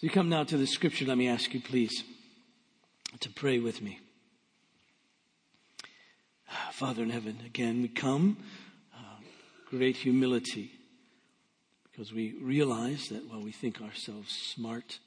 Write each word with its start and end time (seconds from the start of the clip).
As 0.00 0.04
we 0.04 0.08
come 0.08 0.30
now 0.30 0.44
to 0.44 0.56
the 0.56 0.66
scripture, 0.66 1.04
let 1.04 1.18
me 1.18 1.28
ask 1.28 1.52
you, 1.52 1.60
please, 1.60 2.04
to 3.20 3.28
pray 3.28 3.58
with 3.58 3.82
me. 3.82 4.00
Father 6.72 7.02
in 7.02 7.10
heaven, 7.10 7.36
again, 7.44 7.82
we 7.82 7.88
come, 7.88 8.38
uh, 8.94 9.20
great 9.68 9.96
humility, 9.96 10.72
because 11.82 12.14
we 12.14 12.34
realize 12.40 13.10
that 13.10 13.28
while 13.28 13.42
we 13.42 13.52
think 13.52 13.82
ourselves 13.82 14.34
smart 14.34 15.00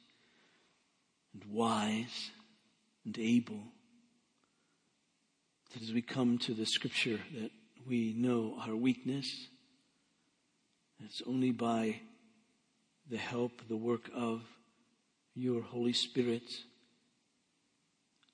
and 1.33 1.43
wise 1.51 2.29
and 3.03 3.17
able, 3.17 3.63
that 5.73 5.81
as 5.81 5.91
we 5.91 6.03
come 6.03 6.37
to 6.37 6.53
the 6.53 6.67
scripture 6.67 7.19
that 7.33 7.49
we 7.87 8.13
know 8.15 8.59
our 8.61 8.75
weakness, 8.75 9.47
it's 11.03 11.23
only 11.25 11.49
by 11.49 11.99
the 13.09 13.17
help, 13.17 13.67
the 13.67 13.75
work 13.75 14.07
of 14.13 14.43
your 15.35 15.61
Holy 15.61 15.93
Spirit 15.93 16.49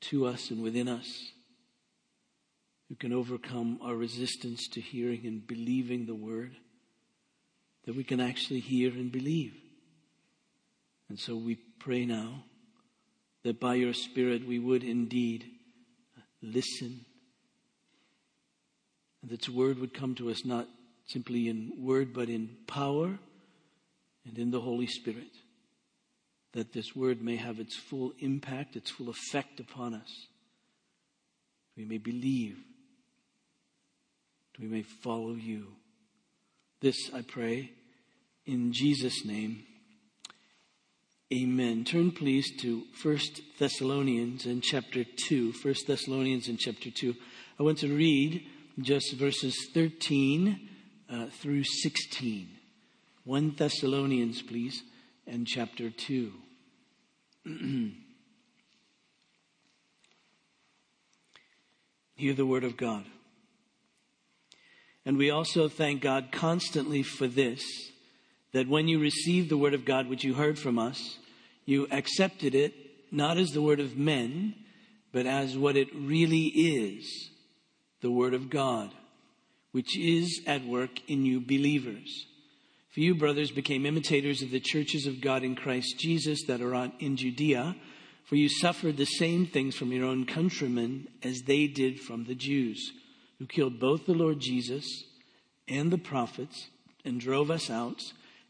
to 0.01 0.25
us 0.25 0.49
and 0.51 0.61
within 0.61 0.87
us 0.87 1.31
who 2.87 2.95
can 2.95 3.13
overcome 3.13 3.79
our 3.81 3.95
resistance 3.95 4.67
to 4.67 4.81
hearing 4.81 5.25
and 5.25 5.45
believing 5.45 6.05
the 6.05 6.15
word, 6.15 6.55
that 7.85 7.95
we 7.95 8.03
can 8.03 8.19
actually 8.19 8.59
hear 8.59 8.91
and 8.91 9.11
believe. 9.11 9.53
And 11.07 11.19
so 11.19 11.35
we 11.35 11.55
pray 11.55 12.05
now 12.05 12.43
that 13.43 13.59
by 13.59 13.75
your 13.75 13.93
Spirit 13.93 14.47
we 14.47 14.59
would 14.59 14.83
indeed 14.83 15.45
listen, 16.41 17.05
and 19.21 19.31
that 19.31 19.47
word 19.49 19.79
would 19.79 19.93
come 19.93 20.15
to 20.15 20.29
us 20.29 20.43
not 20.43 20.67
simply 21.05 21.47
in 21.47 21.71
word, 21.77 22.13
but 22.13 22.29
in 22.29 22.57
power 22.67 23.19
and 24.25 24.37
in 24.37 24.51
the 24.51 24.61
Holy 24.61 24.87
Spirit, 24.87 25.31
that 26.53 26.73
this 26.73 26.95
word 26.95 27.21
may 27.21 27.35
have 27.35 27.59
its 27.59 27.75
full 27.75 28.13
impact, 28.19 28.75
its 28.75 28.89
full 28.89 29.09
effect 29.09 29.59
upon 29.59 29.93
us. 29.93 30.27
We 31.77 31.85
may 31.85 31.97
believe 31.97 32.57
we 34.59 34.67
may 34.67 34.81
follow 34.83 35.35
you. 35.35 35.67
This 36.81 37.09
I 37.13 37.21
pray 37.21 37.71
in 38.45 38.73
Jesus' 38.73 39.25
name. 39.25 39.63
Amen. 41.31 41.85
Turn 41.85 42.11
please 42.11 42.51
to 42.61 42.83
1 43.01 43.19
Thessalonians 43.59 44.45
in 44.45 44.61
chapter 44.61 45.03
2. 45.03 45.53
1 45.61 45.75
Thessalonians 45.87 46.49
in 46.49 46.57
chapter 46.57 46.89
2. 46.89 47.15
I 47.59 47.63
want 47.63 47.77
to 47.79 47.95
read 47.95 48.45
just 48.81 49.13
verses 49.13 49.69
13 49.73 50.59
uh, 51.09 51.27
through 51.27 51.63
16. 51.63 52.49
1 53.25 53.55
Thessalonians, 53.55 54.41
please, 54.41 54.81
and 55.29 55.45
chapter 55.47 55.89
2. 55.89 56.33
Hear 62.15 62.33
the 62.33 62.45
word 62.45 62.63
of 62.63 62.75
God. 62.75 63.05
And 65.05 65.17
we 65.17 65.29
also 65.29 65.69
thank 65.69 66.01
God 66.01 66.31
constantly 66.31 67.03
for 67.03 67.27
this 67.27 67.63
that 68.51 68.67
when 68.67 68.87
you 68.87 68.99
received 68.99 69.49
the 69.49 69.57
word 69.57 69.73
of 69.75 69.85
God, 69.85 70.07
which 70.07 70.23
you 70.23 70.33
heard 70.33 70.57
from 70.57 70.79
us, 70.79 71.19
you 71.65 71.87
accepted 71.91 72.55
it 72.55 72.73
not 73.11 73.37
as 73.37 73.51
the 73.51 73.61
word 73.61 73.79
of 73.79 73.95
men, 73.97 74.55
but 75.11 75.25
as 75.25 75.57
what 75.57 75.77
it 75.77 75.87
really 75.95 76.45
is 76.47 77.29
the 78.01 78.11
word 78.11 78.33
of 78.33 78.49
God, 78.49 78.91
which 79.71 79.97
is 79.97 80.41
at 80.47 80.65
work 80.65 80.99
in 81.07 81.25
you 81.25 81.39
believers. 81.39 82.25
For 82.99 83.03
you, 83.03 83.15
brothers, 83.15 83.49
became 83.49 83.85
imitators 83.85 84.41
of 84.41 84.51
the 84.51 84.59
churches 84.59 85.05
of 85.05 85.21
God 85.21 85.41
in 85.41 85.55
Christ 85.55 85.97
Jesus 85.97 86.43
that 86.47 86.59
are 86.59 86.91
in 86.99 87.15
Judea, 87.15 87.77
for 88.25 88.35
you 88.35 88.49
suffered 88.49 88.97
the 88.97 89.05
same 89.05 89.45
things 89.45 89.77
from 89.77 89.93
your 89.93 90.03
own 90.03 90.25
countrymen 90.25 91.07
as 91.23 91.43
they 91.43 91.67
did 91.67 92.01
from 92.01 92.25
the 92.25 92.35
Jews 92.35 92.91
who 93.37 93.45
killed 93.45 93.79
both 93.79 94.05
the 94.05 94.13
Lord 94.13 94.41
Jesus 94.41 95.05
and 95.65 95.91
the 95.91 95.97
prophets 95.97 96.67
and 97.05 97.21
drove 97.21 97.49
us 97.49 97.69
out 97.69 98.01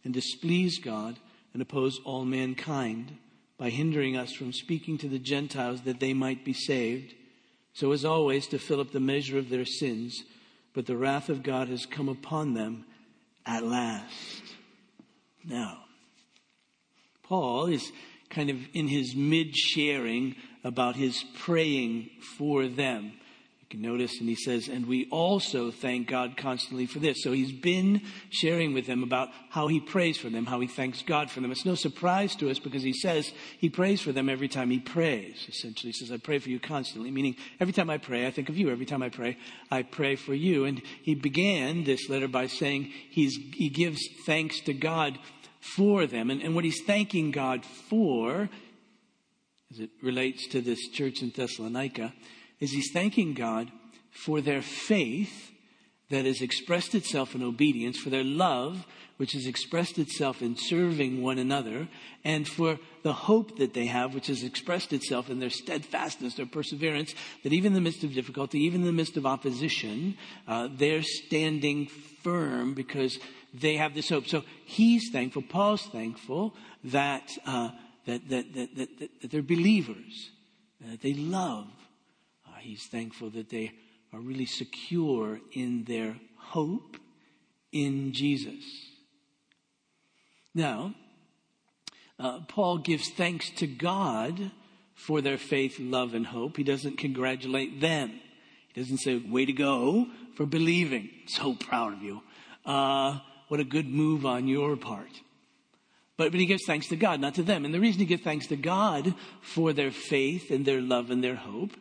and 0.03 0.15
displeased 0.15 0.81
God 0.81 1.19
and 1.53 1.61
opposed 1.61 2.01
all 2.03 2.25
mankind 2.25 3.19
by 3.59 3.69
hindering 3.69 4.17
us 4.17 4.33
from 4.33 4.51
speaking 4.51 4.97
to 4.97 5.07
the 5.07 5.19
Gentiles 5.19 5.81
that 5.81 5.99
they 5.99 6.15
might 6.15 6.43
be 6.43 6.53
saved, 6.53 7.13
so 7.73 7.91
as 7.91 8.03
always 8.03 8.47
to 8.47 8.57
fill 8.57 8.81
up 8.81 8.93
the 8.93 8.99
measure 8.99 9.37
of 9.37 9.49
their 9.49 9.65
sins. 9.65 10.23
But 10.73 10.87
the 10.87 10.97
wrath 10.97 11.29
of 11.29 11.43
God 11.43 11.67
has 11.67 11.85
come 11.85 12.09
upon 12.09 12.55
them 12.55 12.85
at 13.45 13.63
last. 13.63 14.43
Now, 15.43 15.85
Paul 17.23 17.67
is 17.67 17.91
kind 18.29 18.49
of 18.49 18.57
in 18.73 18.87
his 18.87 19.15
mid 19.15 19.55
sharing 19.55 20.35
about 20.63 20.95
his 20.95 21.23
praying 21.37 22.09
for 22.37 22.67
them 22.67 23.13
can 23.69 23.81
notice, 23.81 24.19
and 24.19 24.27
he 24.27 24.35
says, 24.35 24.67
and 24.67 24.87
we 24.87 25.07
also 25.11 25.69
thank 25.69 26.07
God 26.07 26.37
constantly 26.37 26.87
for 26.87 26.97
this. 26.97 27.21
So 27.21 27.31
he's 27.31 27.51
been 27.51 28.01
sharing 28.31 28.73
with 28.73 28.87
them 28.87 29.03
about 29.03 29.29
how 29.49 29.67
he 29.67 29.79
prays 29.79 30.17
for 30.17 30.29
them, 30.29 30.47
how 30.47 30.59
he 30.59 30.67
thanks 30.67 31.03
God 31.03 31.29
for 31.29 31.39
them. 31.39 31.51
It's 31.51 31.65
no 31.65 31.75
surprise 31.75 32.35
to 32.37 32.49
us 32.49 32.57
because 32.57 32.81
he 32.81 32.93
says 32.93 33.31
he 33.59 33.69
prays 33.69 34.01
for 34.01 34.11
them 34.11 34.27
every 34.27 34.47
time 34.47 34.71
he 34.71 34.79
prays. 34.79 35.45
Essentially, 35.47 35.91
he 35.91 35.99
says, 35.99 36.11
I 36.11 36.17
pray 36.17 36.39
for 36.39 36.49
you 36.49 36.59
constantly, 36.59 37.11
meaning 37.11 37.35
every 37.59 37.73
time 37.73 37.91
I 37.91 37.99
pray, 37.99 38.25
I 38.25 38.31
think 38.31 38.49
of 38.49 38.57
you. 38.57 38.71
Every 38.71 38.87
time 38.87 39.03
I 39.03 39.09
pray, 39.09 39.37
I 39.69 39.83
pray 39.83 40.15
for 40.15 40.33
you. 40.33 40.65
And 40.65 40.81
he 41.03 41.13
began 41.13 41.83
this 41.83 42.09
letter 42.09 42.27
by 42.27 42.47
saying 42.47 42.91
he's, 43.11 43.37
he 43.53 43.69
gives 43.69 44.01
thanks 44.25 44.61
to 44.61 44.73
God 44.73 45.19
for 45.75 46.07
them. 46.07 46.31
And, 46.31 46.41
and 46.41 46.55
what 46.55 46.63
he's 46.63 46.81
thanking 46.87 47.29
God 47.29 47.63
for, 47.65 48.49
as 49.71 49.79
it 49.79 49.91
relates 50.01 50.47
to 50.47 50.61
this 50.61 50.87
church 50.89 51.21
in 51.21 51.29
Thessalonica, 51.29 52.13
is 52.59 52.71
he's 52.71 52.91
thanking 52.91 53.33
God 53.33 53.71
for 54.11 54.41
their 54.41 54.61
faith 54.61 55.51
that 56.09 56.25
has 56.25 56.41
expressed 56.41 56.95
itself 56.95 57.35
in 57.35 57.43
obedience, 57.43 57.97
for 57.97 58.09
their 58.09 58.23
love, 58.23 58.85
which 59.17 59.33
has 59.33 59.45
expressed 59.45 59.99
itself 59.99 60.41
in 60.41 60.55
serving 60.55 61.21
one 61.21 61.37
another, 61.37 61.87
and 62.23 62.47
for 62.47 62.79
the 63.03 63.13
hope 63.13 63.57
that 63.57 63.73
they 63.73 63.85
have, 63.85 64.15
which 64.15 64.27
has 64.27 64.43
expressed 64.43 64.91
itself 64.91 65.29
in 65.29 65.39
their 65.39 65.49
steadfastness, 65.49 66.35
their 66.35 66.45
perseverance, 66.45 67.13
that 67.43 67.53
even 67.53 67.67
in 67.67 67.73
the 67.73 67.81
midst 67.81 68.03
of 68.03 68.13
difficulty, 68.13 68.59
even 68.59 68.81
in 68.81 68.87
the 68.87 68.93
midst 68.93 69.17
of 69.17 69.25
opposition, 69.25 70.17
uh, 70.47 70.67
they're 70.71 71.03
standing 71.03 71.87
firm 72.23 72.73
because 72.73 73.19
they 73.53 73.75
have 73.75 73.93
this 73.93 74.09
hope. 74.09 74.27
So 74.27 74.43
he's 74.65 75.09
thankful, 75.11 75.43
Paul's 75.43 75.85
thankful 75.87 76.55
that, 76.85 77.29
uh, 77.45 77.69
that, 78.05 78.29
that, 78.29 78.53
that, 78.53 78.75
that, 78.75 79.09
that, 79.21 79.31
they're 79.31 79.41
believers, 79.41 80.31
that 80.81 81.01
they 81.01 81.13
love 81.13 81.67
he's 82.61 82.85
thankful 82.87 83.29
that 83.31 83.49
they 83.49 83.71
are 84.13 84.19
really 84.19 84.45
secure 84.45 85.39
in 85.51 85.83
their 85.85 86.15
hope 86.37 86.97
in 87.71 88.13
Jesus. 88.13 88.63
Now, 90.53 90.95
uh, 92.19 92.41
Paul 92.47 92.79
gives 92.79 93.09
thanks 93.09 93.49
to 93.51 93.67
God 93.67 94.51
for 94.95 95.21
their 95.21 95.37
faith, 95.37 95.79
love, 95.79 96.13
and 96.13 96.25
hope. 96.25 96.57
He 96.57 96.63
doesn't 96.63 96.97
congratulate 96.97 97.79
them. 97.79 98.19
He 98.73 98.81
doesn't 98.81 98.97
say, 98.97 99.17
way 99.17 99.45
to 99.45 99.53
go 99.53 100.07
for 100.35 100.45
believing. 100.45 101.09
So 101.27 101.55
proud 101.55 101.93
of 101.93 102.03
you. 102.03 102.21
Uh, 102.65 103.19
what 103.47 103.59
a 103.59 103.63
good 103.63 103.87
move 103.87 104.25
on 104.25 104.47
your 104.47 104.75
part. 104.75 105.11
But, 106.17 106.31
but 106.31 106.39
he 106.41 106.45
gives 106.45 106.65
thanks 106.65 106.87
to 106.89 106.97
God, 106.97 107.21
not 107.21 107.35
to 107.35 107.43
them. 107.43 107.63
And 107.63 107.73
the 107.73 107.79
reason 107.79 107.99
he 107.99 108.05
gives 108.05 108.23
thanks 108.23 108.47
to 108.47 108.57
God 108.57 109.13
for 109.41 109.71
their 109.71 109.91
faith 109.91 110.51
and 110.51 110.65
their 110.65 110.81
love 110.81 111.11
and 111.11 111.23
their 111.23 111.35
hope 111.35 111.71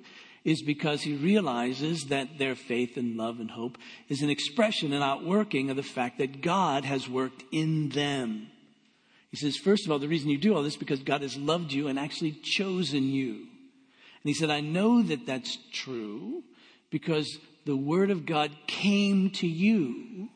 is 0.48 0.62
because 0.62 1.02
he 1.02 1.14
realizes 1.14 2.06
that 2.06 2.38
their 2.38 2.54
faith 2.54 2.96
and 2.96 3.18
love 3.18 3.38
and 3.38 3.50
hope 3.50 3.76
is 4.08 4.22
an 4.22 4.30
expression 4.30 4.94
and 4.94 5.04
outworking 5.04 5.68
of 5.68 5.76
the 5.76 5.82
fact 5.82 6.16
that 6.16 6.40
God 6.40 6.86
has 6.86 7.06
worked 7.06 7.44
in 7.52 7.90
them. 7.90 8.46
He 9.30 9.36
says, 9.36 9.58
first 9.58 9.84
of 9.84 9.92
all, 9.92 9.98
the 9.98 10.08
reason 10.08 10.30
you 10.30 10.38
do 10.38 10.54
all 10.54 10.62
this 10.62 10.72
is 10.72 10.78
because 10.78 11.02
God 11.02 11.20
has 11.20 11.36
loved 11.36 11.70
you 11.70 11.88
and 11.88 11.98
actually 11.98 12.32
chosen 12.32 13.02
you. 13.02 13.32
And 13.34 14.24
he 14.24 14.32
said, 14.32 14.48
I 14.48 14.60
know 14.60 15.02
that 15.02 15.26
that's 15.26 15.58
true 15.70 16.42
because 16.88 17.38
the 17.66 17.76
word 17.76 18.10
of 18.10 18.24
God 18.24 18.50
came 18.66 19.28
to 19.32 19.46
you, 19.46 20.30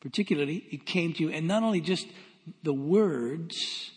particularly 0.00 0.64
it 0.70 0.86
came 0.86 1.12
to 1.12 1.22
you, 1.22 1.28
and 1.28 1.46
not 1.46 1.62
only 1.62 1.82
just 1.82 2.06
the 2.62 2.72
words, 2.72 3.90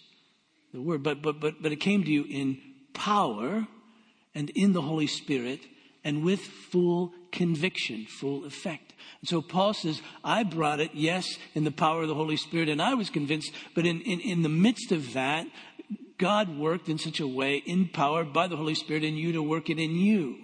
the 0.74 0.81
word, 0.81 1.04
but, 1.04 1.21
but, 1.21 1.39
but, 1.39 1.62
but 1.62 1.71
it 1.71 1.77
came 1.77 2.04
to 2.04 2.12
you 2.12 2.25
in 2.30 2.62
power 2.94 3.66
and 4.35 4.50
in 4.51 4.74
the 4.74 4.81
Holy 4.81 5.07
Spirit 5.07 5.62
and 6.03 6.24
with 6.24 6.41
full 6.41 7.13
conviction, 7.31 8.06
full 8.06 8.45
effect. 8.45 8.94
And 9.21 9.30
so 9.30 9.41
Paul 9.41 9.74
says, 9.74 10.01
I 10.24 10.44
brought 10.44 10.80
it, 10.80 10.91
yes, 10.94 11.38
in 11.56 11.63
the 11.63 11.71
power 11.71 12.01
of 12.01 12.07
the 12.07 12.15
Holy 12.15 12.38
Spirit, 12.38 12.69
and 12.69 12.81
I 12.81 12.94
was 12.94 13.09
convinced, 13.09 13.51
but 13.74 13.85
in, 13.85 14.01
in, 14.01 14.19
in 14.19 14.41
the 14.41 14.50
midst 14.50 14.91
of 14.91 15.13
that, 15.13 15.47
God 16.18 16.57
worked 16.57 16.89
in 16.89 16.97
such 16.97 17.19
a 17.19 17.27
way, 17.27 17.57
in 17.57 17.88
power 17.88 18.24
by 18.24 18.47
the 18.47 18.57
Holy 18.57 18.75
Spirit, 18.75 19.03
in 19.03 19.15
you 19.15 19.31
to 19.33 19.41
work 19.41 19.69
it 19.69 19.80
in 19.80 19.95
you. 19.95 20.38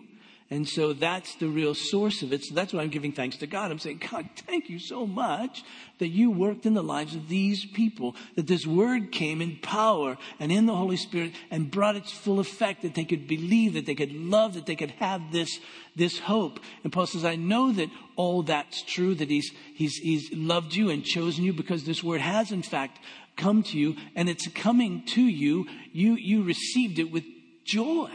And 0.51 0.67
so 0.67 0.93
that's 0.93 1.35
the 1.35 1.47
real 1.47 1.75
source 1.75 2.23
of 2.23 2.33
it. 2.33 2.43
So 2.43 2.55
that's 2.55 2.73
why 2.73 2.81
I'm 2.81 2.89
giving 2.89 3.11
thanks 3.11 3.37
to 3.37 3.47
God. 3.47 3.69
I'm 3.69 3.77
saying, 3.77 4.01
God, 4.11 4.27
thank 4.47 4.67
you 4.67 4.79
so 4.79 5.05
much 5.05 5.63
that 5.99 6.07
you 6.07 6.31
worked 6.31 6.65
in 6.65 6.73
the 6.73 6.81
lives 6.81 7.13
of 7.13 7.29
these 7.29 7.65
people, 7.65 8.15
that 8.35 8.47
this 8.47 8.65
word 8.65 9.11
came 9.11 9.43
in 9.43 9.57
power 9.57 10.17
and 10.39 10.51
in 10.51 10.65
the 10.65 10.75
Holy 10.75 10.97
Spirit 10.97 11.33
and 11.51 11.69
brought 11.69 11.95
its 11.95 12.11
full 12.11 12.39
effect, 12.39 12.81
that 12.81 12.95
they 12.95 13.05
could 13.05 13.27
believe, 13.27 13.73
that 13.73 13.85
they 13.85 13.93
could 13.93 14.11
love, 14.11 14.55
that 14.55 14.65
they 14.65 14.75
could 14.75 14.89
have 14.91 15.31
this, 15.31 15.59
this 15.95 16.17
hope. 16.17 16.59
And 16.83 16.91
Paul 16.91 17.05
says, 17.05 17.25
I 17.25 17.35
know 17.35 17.71
that 17.73 17.89
all 18.15 18.41
that's 18.41 18.81
true, 18.81 19.13
that 19.15 19.29
he's, 19.29 19.51
he's, 19.75 19.97
he's 19.97 20.33
loved 20.33 20.73
you 20.73 20.89
and 20.89 21.05
chosen 21.05 21.43
you 21.43 21.53
because 21.53 21.83
this 21.83 22.03
word 22.03 22.21
has 22.21 22.51
in 22.51 22.63
fact 22.63 22.99
come 23.35 23.61
to 23.61 23.77
you 23.77 23.95
and 24.15 24.27
it's 24.27 24.47
coming 24.47 25.05
to 25.05 25.21
you. 25.21 25.67
You, 25.93 26.15
you 26.15 26.41
received 26.41 26.97
it 26.97 27.11
with 27.11 27.23
joy 27.65 28.09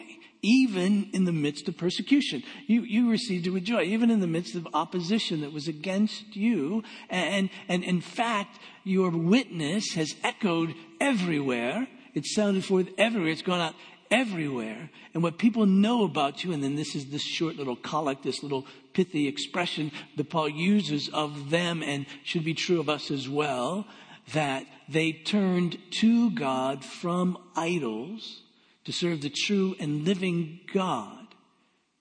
even 0.45 1.09
in 1.15 1.25
the 1.25 1.33
midst 1.33 1.69
of 1.69 1.77
persecution. 1.77 2.43
You, 2.67 2.83
you 2.83 3.11
received 3.11 3.47
it 3.47 3.51
with 3.51 3.65
joy, 3.65 3.83
even 3.83 4.11
in 4.11 4.21
the 4.21 4.27
midst 4.27 4.55
of 4.55 4.69
opposition 4.75 5.41
that 5.41 5.53
was 5.53 5.67
against 5.67 6.37
you. 6.37 6.85
And, 7.09 7.49
and 7.67 7.83
in 7.83 8.03
fact, 8.03 8.59
your 8.85 9.11
witness 9.11 9.95
has 9.95 10.15
echoed 10.23 10.75
everywhere. 11.01 11.89
It 12.13 12.27
sounded 12.27 12.65
forth 12.65 12.89
everywhere. 12.99 13.31
It's 13.31 13.43
gone 13.43 13.61
out 13.61 13.75
everywhere. 14.11 14.91
And 15.15 15.23
what 15.23 15.39
people 15.39 15.65
know 15.65 16.05
about 16.05 16.45
you, 16.45 16.53
and 16.53 16.63
then 16.63 16.77
this 16.77 16.95
is 16.95 17.07
this 17.07 17.25
short 17.25 17.57
little 17.57 17.77
collect, 17.77 18.23
this 18.23 18.43
little 18.43 18.67
pithy 18.93 19.27
expression 19.27 19.93
that 20.17 20.29
Paul 20.29 20.51
uses 20.51 21.09
of 21.09 21.49
them 21.49 21.83
and 21.83 22.05
should 22.23 22.45
be 22.45 22.55
true 22.55 22.81
of 22.81 22.91
us 22.91 23.11
as 23.11 23.29
well, 23.29 23.87
that 24.35 24.67
they 24.89 25.13
turned 25.13 25.79
to 26.01 26.31
God 26.31 26.85
from 26.85 27.39
idols 27.57 28.43
to 28.85 28.93
serve 28.93 29.23
the 29.23 29.31
true 29.31 29.75
and 29.81 30.05
living 30.05 30.61
God, 30.73 31.27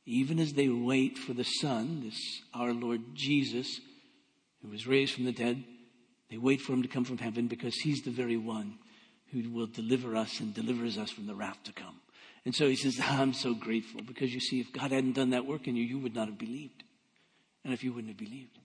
even 0.05 0.39
as 0.39 0.53
they 0.53 0.67
wait 0.67 1.17
for 1.17 1.33
the 1.33 1.45
Son, 1.45 2.01
this 2.03 2.41
our 2.53 2.73
Lord 2.73 3.01
Jesus, 3.13 3.79
who 4.61 4.69
was 4.69 4.87
raised 4.87 5.13
from 5.13 5.25
the 5.25 5.31
dead. 5.31 5.63
They 6.29 6.37
wait 6.37 6.61
for 6.61 6.73
him 6.73 6.81
to 6.81 6.87
come 6.87 7.05
from 7.05 7.19
heaven 7.19 7.47
because 7.47 7.75
he's 7.75 8.01
the 8.01 8.11
very 8.11 8.37
one 8.37 8.79
who 9.31 9.49
will 9.49 9.67
deliver 9.67 10.15
us 10.15 10.39
and 10.39 10.53
delivers 10.53 10.97
us 10.97 11.11
from 11.11 11.27
the 11.27 11.35
wrath 11.35 11.63
to 11.65 11.73
come. 11.73 11.99
And 12.45 12.53
so 12.53 12.67
he 12.67 12.75
says, 12.75 12.99
I'm 13.03 13.33
so 13.33 13.53
grateful 13.53 14.01
because 14.01 14.33
you 14.33 14.39
see, 14.39 14.59
if 14.59 14.73
God 14.73 14.91
hadn't 14.91 15.13
done 15.13 15.31
that 15.31 15.45
work 15.45 15.67
in 15.67 15.75
you, 15.75 15.83
you 15.83 15.99
would 15.99 16.15
not 16.15 16.27
have 16.27 16.37
believed. 16.37 16.83
And 17.63 17.73
if 17.73 17.83
you 17.83 17.93
wouldn't 17.93 18.19
have 18.19 18.29
believed, 18.29 18.57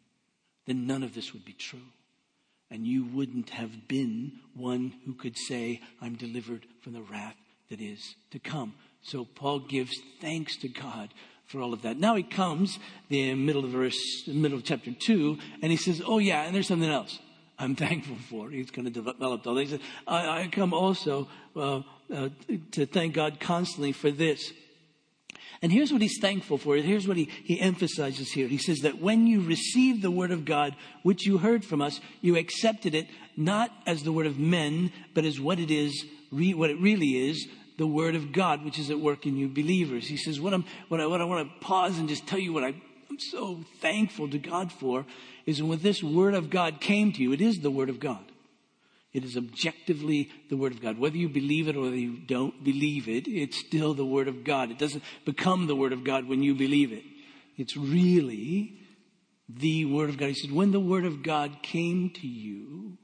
then 0.66 0.86
none 0.86 1.02
of 1.02 1.14
this 1.14 1.32
would 1.32 1.44
be 1.44 1.52
true. 1.52 1.86
And 2.70 2.86
you 2.86 3.04
wouldn't 3.06 3.50
have 3.50 3.88
been 3.88 4.40
one 4.54 4.92
who 5.06 5.14
could 5.14 5.38
say, 5.38 5.80
I'm 6.02 6.16
delivered 6.16 6.66
from 6.82 6.92
the 6.92 7.02
wrath 7.02 7.36
that 7.70 7.80
is 7.80 8.14
to 8.30 8.38
come. 8.38 8.74
So 9.02 9.24
Paul 9.24 9.60
gives 9.60 10.00
thanks 10.20 10.56
to 10.58 10.68
God 10.68 11.10
for 11.46 11.60
all 11.60 11.72
of 11.72 11.82
that. 11.82 11.98
Now 11.98 12.14
he 12.14 12.22
comes 12.22 12.78
the 13.08 13.34
middle 13.34 13.64
of 13.64 13.70
verse, 13.70 13.98
middle 14.26 14.58
of 14.58 14.64
chapter 14.64 14.92
two, 14.92 15.38
and 15.62 15.70
he 15.70 15.76
says, 15.76 16.02
"Oh 16.04 16.18
yeah, 16.18 16.42
and 16.42 16.54
there's 16.54 16.68
something 16.68 16.90
else 16.90 17.18
I'm 17.58 17.74
thankful 17.86 18.16
for." 18.28 18.50
He's 18.50 18.70
going 18.70 18.84
to 18.84 18.90
develop 18.90 19.46
all 19.46 19.54
that. 19.54 19.60
He 19.62 19.66
says, 19.66 19.80
"I, 20.06 20.42
I 20.42 20.48
come 20.48 20.74
also 20.74 21.28
uh, 21.56 21.82
uh, 22.12 22.28
to 22.72 22.86
thank 22.86 23.14
God 23.14 23.40
constantly 23.40 23.92
for 23.92 24.10
this." 24.10 24.52
And 25.60 25.72
here's 25.72 25.92
what 25.92 26.02
he's 26.02 26.20
thankful 26.20 26.56
for. 26.56 26.76
Here's 26.76 27.08
what 27.08 27.16
he, 27.16 27.24
he 27.24 27.60
emphasizes 27.60 28.30
here. 28.30 28.46
He 28.46 28.58
says 28.58 28.78
that 28.80 29.00
when 29.00 29.26
you 29.26 29.40
received 29.40 30.02
the 30.02 30.10
word 30.10 30.30
of 30.30 30.44
God, 30.44 30.76
which 31.02 31.26
you 31.26 31.38
heard 31.38 31.64
from 31.64 31.82
us, 31.82 32.00
you 32.20 32.36
accepted 32.36 32.94
it 32.94 33.08
not 33.36 33.72
as 33.84 34.04
the 34.04 34.12
word 34.12 34.26
of 34.26 34.38
men, 34.38 34.92
but 35.14 35.24
as 35.24 35.40
what 35.40 35.58
it 35.58 35.72
is, 35.72 36.04
what 36.30 36.70
it 36.70 36.80
really 36.80 37.28
is, 37.28 37.48
the 37.78 37.86
word 37.86 38.14
of 38.14 38.32
God, 38.32 38.64
which 38.64 38.78
is 38.78 38.90
at 38.90 39.00
work 39.00 39.24
in 39.24 39.36
you 39.36 39.48
believers. 39.48 40.06
He 40.06 40.16
says, 40.16 40.40
what, 40.40 40.52
I'm, 40.52 40.64
what, 40.88 41.00
I, 41.00 41.06
what 41.06 41.20
I 41.20 41.24
want 41.24 41.48
to 41.48 41.64
pause 41.64 41.98
and 41.98 42.08
just 42.08 42.26
tell 42.26 42.38
you 42.38 42.52
what 42.52 42.64
I, 42.64 42.74
I'm 43.08 43.18
so 43.18 43.60
thankful 43.80 44.28
to 44.30 44.38
God 44.38 44.70
for 44.70 45.06
is 45.46 45.62
when 45.62 45.78
this 45.78 46.02
word 46.02 46.34
of 46.34 46.50
God 46.50 46.80
came 46.80 47.12
to 47.12 47.22
you, 47.22 47.32
it 47.32 47.40
is 47.40 47.60
the 47.60 47.70
word 47.70 47.88
of 47.88 48.00
God. 48.00 48.24
It 49.10 49.24
is 49.24 49.36
objectively 49.36 50.30
the 50.50 50.56
Word 50.56 50.72
of 50.72 50.82
God. 50.82 50.98
Whether 50.98 51.16
you 51.16 51.30
believe 51.30 51.66
it 51.66 51.76
or 51.76 51.80
whether 51.80 51.96
you 51.96 52.18
don't 52.18 52.62
believe 52.62 53.08
it, 53.08 53.26
it's 53.26 53.58
still 53.58 53.94
the 53.94 54.04
Word 54.04 54.28
of 54.28 54.44
God. 54.44 54.70
It 54.70 54.78
doesn't 54.78 55.02
become 55.24 55.66
the 55.66 55.74
Word 55.74 55.94
of 55.94 56.04
God 56.04 56.28
when 56.28 56.42
you 56.42 56.54
believe 56.54 56.92
it. 56.92 57.04
It's 57.56 57.74
really 57.74 58.78
the 59.48 59.86
Word 59.86 60.10
of 60.10 60.18
God. 60.18 60.28
He 60.28 60.34
said, 60.34 60.52
when 60.52 60.72
the 60.72 60.78
Word 60.78 61.06
of 61.06 61.22
God 61.22 61.62
came 61.62 62.10
to 62.10 62.26
you, 62.26 62.98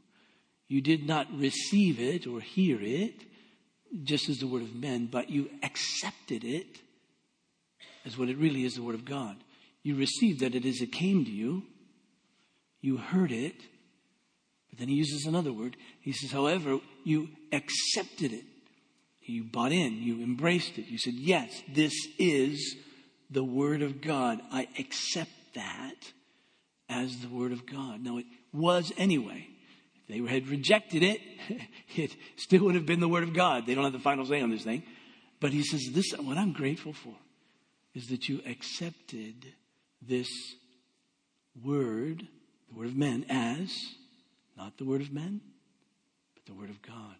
you 0.68 0.82
did 0.82 1.06
not 1.06 1.26
receive 1.34 1.98
it 1.98 2.26
or 2.26 2.40
hear 2.40 2.78
it 2.80 3.22
just 4.02 4.28
as 4.28 4.38
the 4.38 4.46
word 4.46 4.62
of 4.62 4.74
men, 4.74 5.06
but 5.06 5.30
you 5.30 5.50
accepted 5.62 6.44
it 6.44 6.80
as 8.04 8.18
what 8.18 8.28
it 8.28 8.36
really 8.36 8.64
is 8.64 8.74
the 8.74 8.82
word 8.82 8.94
of 8.94 9.04
God. 9.04 9.36
You 9.82 9.94
received 9.94 10.40
that 10.40 10.54
it 10.54 10.64
as 10.64 10.80
it 10.80 10.92
came 10.92 11.24
to 11.24 11.30
you. 11.30 11.62
You 12.80 12.96
heard 12.96 13.30
it. 13.30 13.56
But 14.70 14.78
then 14.78 14.88
he 14.88 14.94
uses 14.94 15.26
another 15.26 15.52
word. 15.52 15.76
He 16.00 16.12
says, 16.12 16.32
however, 16.32 16.80
you 17.04 17.28
accepted 17.52 18.32
it. 18.32 18.44
You 19.22 19.44
bought 19.44 19.72
in. 19.72 20.02
You 20.02 20.22
embraced 20.22 20.78
it. 20.78 20.86
You 20.86 20.98
said, 20.98 21.14
yes, 21.14 21.62
this 21.72 21.94
is 22.18 22.76
the 23.30 23.44
word 23.44 23.82
of 23.82 24.00
God. 24.00 24.40
I 24.50 24.68
accept 24.78 25.30
that 25.54 26.12
as 26.88 27.18
the 27.18 27.28
word 27.28 27.52
of 27.52 27.66
God. 27.66 28.02
Now 28.02 28.18
it 28.18 28.26
was 28.52 28.92
anyway 28.96 29.48
they 30.08 30.18
had 30.18 30.48
rejected 30.48 31.02
it, 31.02 31.20
it 31.96 32.14
still 32.36 32.64
would 32.64 32.74
have 32.74 32.86
been 32.86 33.00
the 33.00 33.08
word 33.08 33.22
of 33.22 33.32
God. 33.32 33.66
They 33.66 33.74
don't 33.74 33.84
have 33.84 33.92
the 33.92 33.98
final 33.98 34.26
say 34.26 34.40
on 34.40 34.50
this 34.50 34.64
thing. 34.64 34.82
But 35.40 35.52
he 35.52 35.62
says, 35.62 35.90
this, 35.92 36.12
what 36.12 36.38
I'm 36.38 36.52
grateful 36.52 36.92
for 36.92 37.14
is 37.94 38.06
that 38.08 38.28
you 38.28 38.40
accepted 38.46 39.46
this 40.02 40.28
word, 41.62 42.26
the 42.68 42.78
word 42.78 42.88
of 42.88 42.96
men, 42.96 43.24
as 43.28 43.70
not 44.56 44.78
the 44.78 44.84
word 44.84 45.00
of 45.00 45.12
men, 45.12 45.40
but 46.34 46.44
the 46.46 46.54
word 46.54 46.70
of 46.70 46.82
God. 46.82 47.16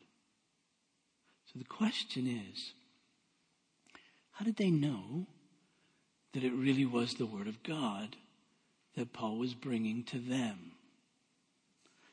So 1.46 1.58
the 1.58 1.64
question 1.64 2.26
is, 2.26 2.72
how 4.32 4.44
did 4.44 4.56
they 4.56 4.70
know 4.70 5.26
that 6.32 6.44
it 6.44 6.52
really 6.52 6.84
was 6.84 7.14
the 7.14 7.26
word 7.26 7.46
of 7.46 7.62
God 7.62 8.16
that 8.96 9.12
Paul 9.12 9.38
was 9.38 9.54
bringing 9.54 10.02
to 10.04 10.19
them? 10.19 10.74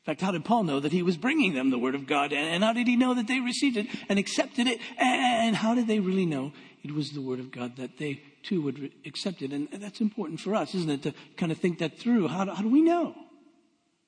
In 0.02 0.06
fact, 0.06 0.20
how 0.20 0.32
did 0.32 0.44
Paul 0.44 0.64
know 0.64 0.80
that 0.80 0.90
he 0.90 1.00
was 1.00 1.16
bringing 1.16 1.54
them 1.54 1.70
the 1.70 1.78
word 1.78 1.94
of 1.94 2.08
God? 2.08 2.32
And 2.32 2.64
how 2.64 2.72
did 2.72 2.88
he 2.88 2.96
know 2.96 3.14
that 3.14 3.28
they 3.28 3.38
received 3.38 3.76
it 3.76 3.86
and 4.08 4.18
accepted 4.18 4.66
it? 4.66 4.80
And 4.98 5.54
how 5.54 5.76
did 5.76 5.86
they 5.86 6.00
really 6.00 6.26
know 6.26 6.52
it 6.82 6.90
was 6.92 7.12
the 7.12 7.20
word 7.20 7.38
of 7.38 7.52
God 7.52 7.76
that 7.76 7.98
they 7.98 8.20
too 8.42 8.60
would 8.62 8.90
accept 9.06 9.42
it? 9.42 9.52
And 9.52 9.68
that's 9.70 10.00
important 10.00 10.40
for 10.40 10.56
us, 10.56 10.74
isn't 10.74 10.90
it? 10.90 11.02
To 11.04 11.14
kind 11.36 11.52
of 11.52 11.58
think 11.58 11.78
that 11.78 12.00
through. 12.00 12.26
How 12.26 12.44
do, 12.44 12.50
how 12.50 12.62
do 12.62 12.68
we 12.68 12.82
know? 12.82 13.14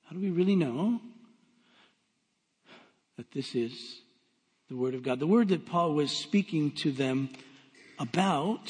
How 0.07 0.17
do 0.17 0.21
we 0.21 0.31
really 0.31 0.57
know 0.57 1.01
that 3.17 3.31
this 3.31 3.55
is 3.55 4.01
the 4.69 4.77
word 4.77 4.95
of 4.95 5.05
God? 5.05 5.21
The 5.21 5.29
word 5.29 5.51
that 5.51 5.65
Paul 5.65 5.95
was 5.95 6.11
speaking 6.11 6.73
to 6.79 6.91
them 6.91 7.29
about 8.01 8.69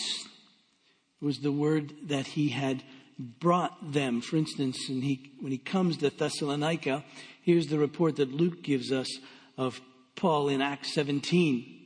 was 1.22 1.38
the 1.38 1.52
word 1.52 1.94
that 2.08 2.26
he 2.26 2.50
had 2.50 2.82
brought 3.18 3.92
them. 3.92 4.20
For 4.20 4.36
instance, 4.36 4.78
he, 4.86 5.32
when 5.40 5.52
he 5.52 5.58
comes 5.58 5.98
to 5.98 6.10
Thessalonica, 6.10 7.04
here's 7.42 7.68
the 7.68 7.78
report 7.78 8.16
that 8.16 8.32
Luke 8.32 8.62
gives 8.62 8.92
us 8.92 9.08
of 9.56 9.80
Paul 10.16 10.48
in 10.48 10.60
Acts 10.60 10.94
17. 10.94 11.80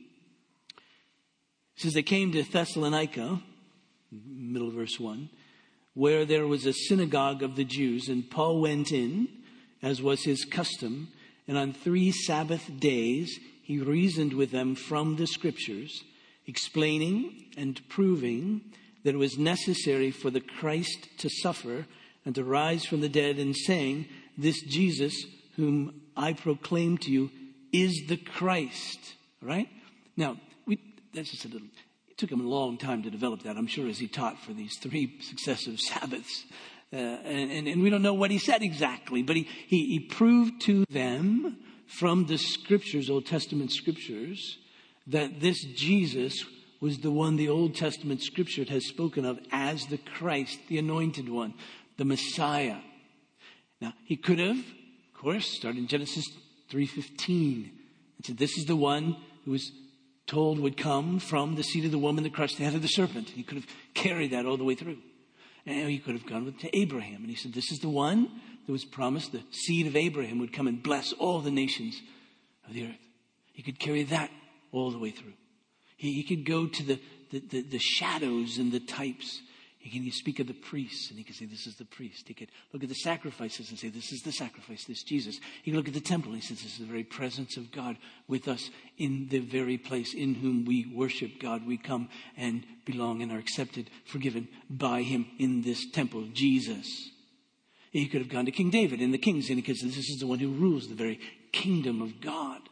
It 0.77 1.81
says 1.81 1.93
they 1.93 2.03
came 2.03 2.31
to 2.31 2.43
Thessalonica, 2.43 3.41
middle 4.11 4.71
verse 4.71 4.99
1, 4.99 5.29
where 5.93 6.25
there 6.25 6.47
was 6.47 6.65
a 6.65 6.73
synagogue 6.73 7.43
of 7.43 7.55
the 7.55 7.63
Jews, 7.63 8.09
and 8.09 8.29
Paul 8.29 8.61
went 8.61 8.91
in, 8.91 9.27
as 9.81 10.01
was 10.01 10.23
his 10.23 10.45
custom, 10.45 11.09
and 11.47 11.57
on 11.57 11.73
three 11.73 12.11
Sabbath 12.11 12.69
days 12.79 13.39
he 13.63 13.79
reasoned 13.79 14.33
with 14.33 14.51
them 14.51 14.75
from 14.75 15.15
the 15.15 15.27
scriptures, 15.27 16.03
explaining 16.47 17.45
and 17.57 17.81
proving 17.87 18.61
that 19.03 19.15
it 19.15 19.17
was 19.17 19.37
necessary 19.37 20.11
for 20.11 20.29
the 20.29 20.41
Christ 20.41 21.07
to 21.19 21.29
suffer 21.29 21.85
and 22.25 22.35
to 22.35 22.43
rise 22.43 22.85
from 22.85 23.01
the 23.01 23.09
dead, 23.09 23.37
and 23.37 23.55
saying, 23.55 24.05
This 24.37 24.61
Jesus, 24.61 25.15
whom 25.55 26.01
I 26.15 26.33
proclaim 26.33 26.97
to 26.99 27.11
you, 27.11 27.31
is 27.71 28.03
the 28.07 28.17
Christ. 28.17 29.15
Right 29.41 29.69
Now, 30.17 30.37
we, 30.65 30.79
that's 31.13 31.31
just 31.31 31.45
a 31.45 31.47
little, 31.47 31.67
it 32.09 32.17
took 32.17 32.31
him 32.31 32.41
a 32.41 32.47
long 32.47 32.77
time 32.77 33.03
to 33.03 33.09
develop 33.09 33.43
that, 33.43 33.55
I'm 33.55 33.67
sure, 33.67 33.87
as 33.87 33.99
he 33.99 34.07
taught 34.07 34.37
for 34.43 34.53
these 34.53 34.77
three 34.77 35.17
successive 35.21 35.79
Sabbaths. 35.79 36.45
Uh, 36.91 36.97
and, 36.97 37.51
and, 37.51 37.67
and, 37.67 37.83
we 37.83 37.89
don't 37.89 38.01
know 38.01 38.15
what 38.15 38.31
he 38.31 38.39
said 38.39 38.63
exactly, 38.63 39.21
but 39.21 39.35
he, 39.35 39.47
he, 39.67 39.85
he 39.85 39.99
proved 39.99 40.59
to 40.61 40.85
them 40.89 41.57
from 41.85 42.25
the 42.25 42.37
scriptures, 42.37 43.09
Old 43.09 43.27
Testament 43.27 43.71
scriptures, 43.71 44.57
that 45.05 45.39
this 45.39 45.63
Jesus 45.63 46.43
was 46.79 46.99
the 46.99 47.11
one 47.11 47.35
the 47.35 47.49
Old 47.49 47.75
Testament 47.75 48.21
scripture 48.21 48.63
has 48.65 48.87
spoken 48.87 49.25
of 49.25 49.39
as 49.51 49.85
the 49.87 49.97
Christ, 49.97 50.59
the 50.67 50.77
anointed 50.77 51.29
one, 51.29 51.53
the 51.97 52.05
Messiah. 52.05 52.77
Now, 53.81 53.93
he 54.05 54.15
could 54.15 54.39
have, 54.39 54.57
of 54.57 55.21
course, 55.21 55.49
started 55.49 55.79
in 55.79 55.87
Genesis 55.87 56.25
3.15 56.71 57.71
and 58.17 58.25
said, 58.25 58.37
this 58.37 58.57
is 58.57 58.65
the 58.65 58.75
one 58.75 59.17
who 59.45 59.51
was 59.51 59.71
told 60.27 60.59
would 60.59 60.77
come 60.77 61.19
from 61.19 61.55
the 61.55 61.63
seed 61.63 61.85
of 61.85 61.91
the 61.91 61.97
woman 61.97 62.23
that 62.23 62.33
crushed 62.33 62.57
the 62.57 62.63
head 62.63 62.75
of 62.75 62.81
the 62.81 62.87
serpent. 62.87 63.29
He 63.29 63.43
could 63.43 63.57
have 63.57 63.67
carried 63.93 64.31
that 64.31 64.45
all 64.45 64.57
the 64.57 64.63
way 64.63 64.75
through. 64.75 64.99
And 65.65 65.89
he 65.89 65.99
could 65.99 66.13
have 66.13 66.25
gone 66.25 66.45
with, 66.45 66.59
to 66.59 66.77
Abraham. 66.77 67.21
And 67.21 67.29
he 67.29 67.35
said, 67.35 67.53
This 67.53 67.71
is 67.71 67.79
the 67.79 67.89
one 67.89 68.29
that 68.65 68.71
was 68.71 68.85
promised. 68.85 69.31
The 69.31 69.43
seed 69.51 69.87
of 69.87 69.95
Abraham 69.95 70.39
would 70.39 70.53
come 70.53 70.67
and 70.67 70.81
bless 70.81 71.13
all 71.13 71.39
the 71.39 71.51
nations 71.51 72.01
of 72.67 72.73
the 72.73 72.85
earth. 72.85 73.07
He 73.53 73.63
could 73.63 73.79
carry 73.79 74.03
that 74.03 74.31
all 74.71 74.91
the 74.91 74.99
way 74.99 75.11
through. 75.11 75.33
He, 75.99 76.13
he 76.13 76.23
could 76.23 76.45
go 76.45 76.65
to 76.65 76.83
the, 76.83 76.99
the, 77.29 77.39
the, 77.39 77.61
the 77.61 77.79
shadows 77.79 78.57
and 78.57 78.71
the 78.71 78.79
types 78.79 79.41
he 79.79 79.89
can 79.89 80.11
speak 80.11 80.39
of 80.39 80.47
the 80.47 80.53
priests 80.53 81.09
and 81.09 81.17
he 81.17 81.23
can 81.23 81.33
say, 81.33 81.45
This 81.45 81.65
is 81.65 81.75
the 81.75 81.85
priest. 81.85 82.27
He 82.27 82.33
could 82.33 82.49
look 82.73 82.83
at 82.83 82.89
the 82.89 82.95
sacrifices 82.95 83.69
and 83.69 83.79
say, 83.79 83.89
This 83.89 84.11
is 84.11 84.21
the 84.21 84.31
sacrifice, 84.31 84.85
this 84.85 85.03
Jesus. 85.03 85.39
He 85.63 85.71
could 85.71 85.77
look 85.77 85.87
at 85.87 85.93
the 85.93 86.01
temple 86.01 86.31
and 86.31 86.41
he 86.41 86.47
says, 86.47 86.61
This 86.63 86.73
is 86.73 86.79
the 86.79 86.85
very 86.85 87.03
presence 87.03 87.57
of 87.57 87.71
God 87.71 87.97
with 88.27 88.47
us 88.47 88.69
in 88.97 89.27
the 89.29 89.39
very 89.39 89.77
place 89.77 90.13
in 90.13 90.35
whom 90.35 90.65
we 90.65 90.85
worship 90.93 91.39
God. 91.39 91.65
We 91.65 91.77
come 91.77 92.09
and 92.37 92.65
belong 92.85 93.21
and 93.21 93.31
are 93.31 93.39
accepted, 93.39 93.89
forgiven 94.05 94.47
by 94.69 95.01
him 95.01 95.27
in 95.37 95.61
this 95.61 95.89
temple, 95.91 96.27
Jesus. 96.33 97.09
He 97.91 98.07
could 98.07 98.21
have 98.21 98.29
gone 98.29 98.45
to 98.45 98.51
King 98.51 98.69
David 98.69 99.01
in 99.01 99.11
the 99.11 99.17
kings 99.17 99.49
and 99.49 99.57
he 99.57 99.61
could 99.61 99.77
say, 99.77 99.87
This 99.87 100.09
is 100.09 100.19
the 100.19 100.27
one 100.27 100.39
who 100.39 100.51
rules 100.51 100.87
the 100.87 100.95
very 100.95 101.19
kingdom 101.51 102.01
of 102.01 102.21
God. 102.21 102.68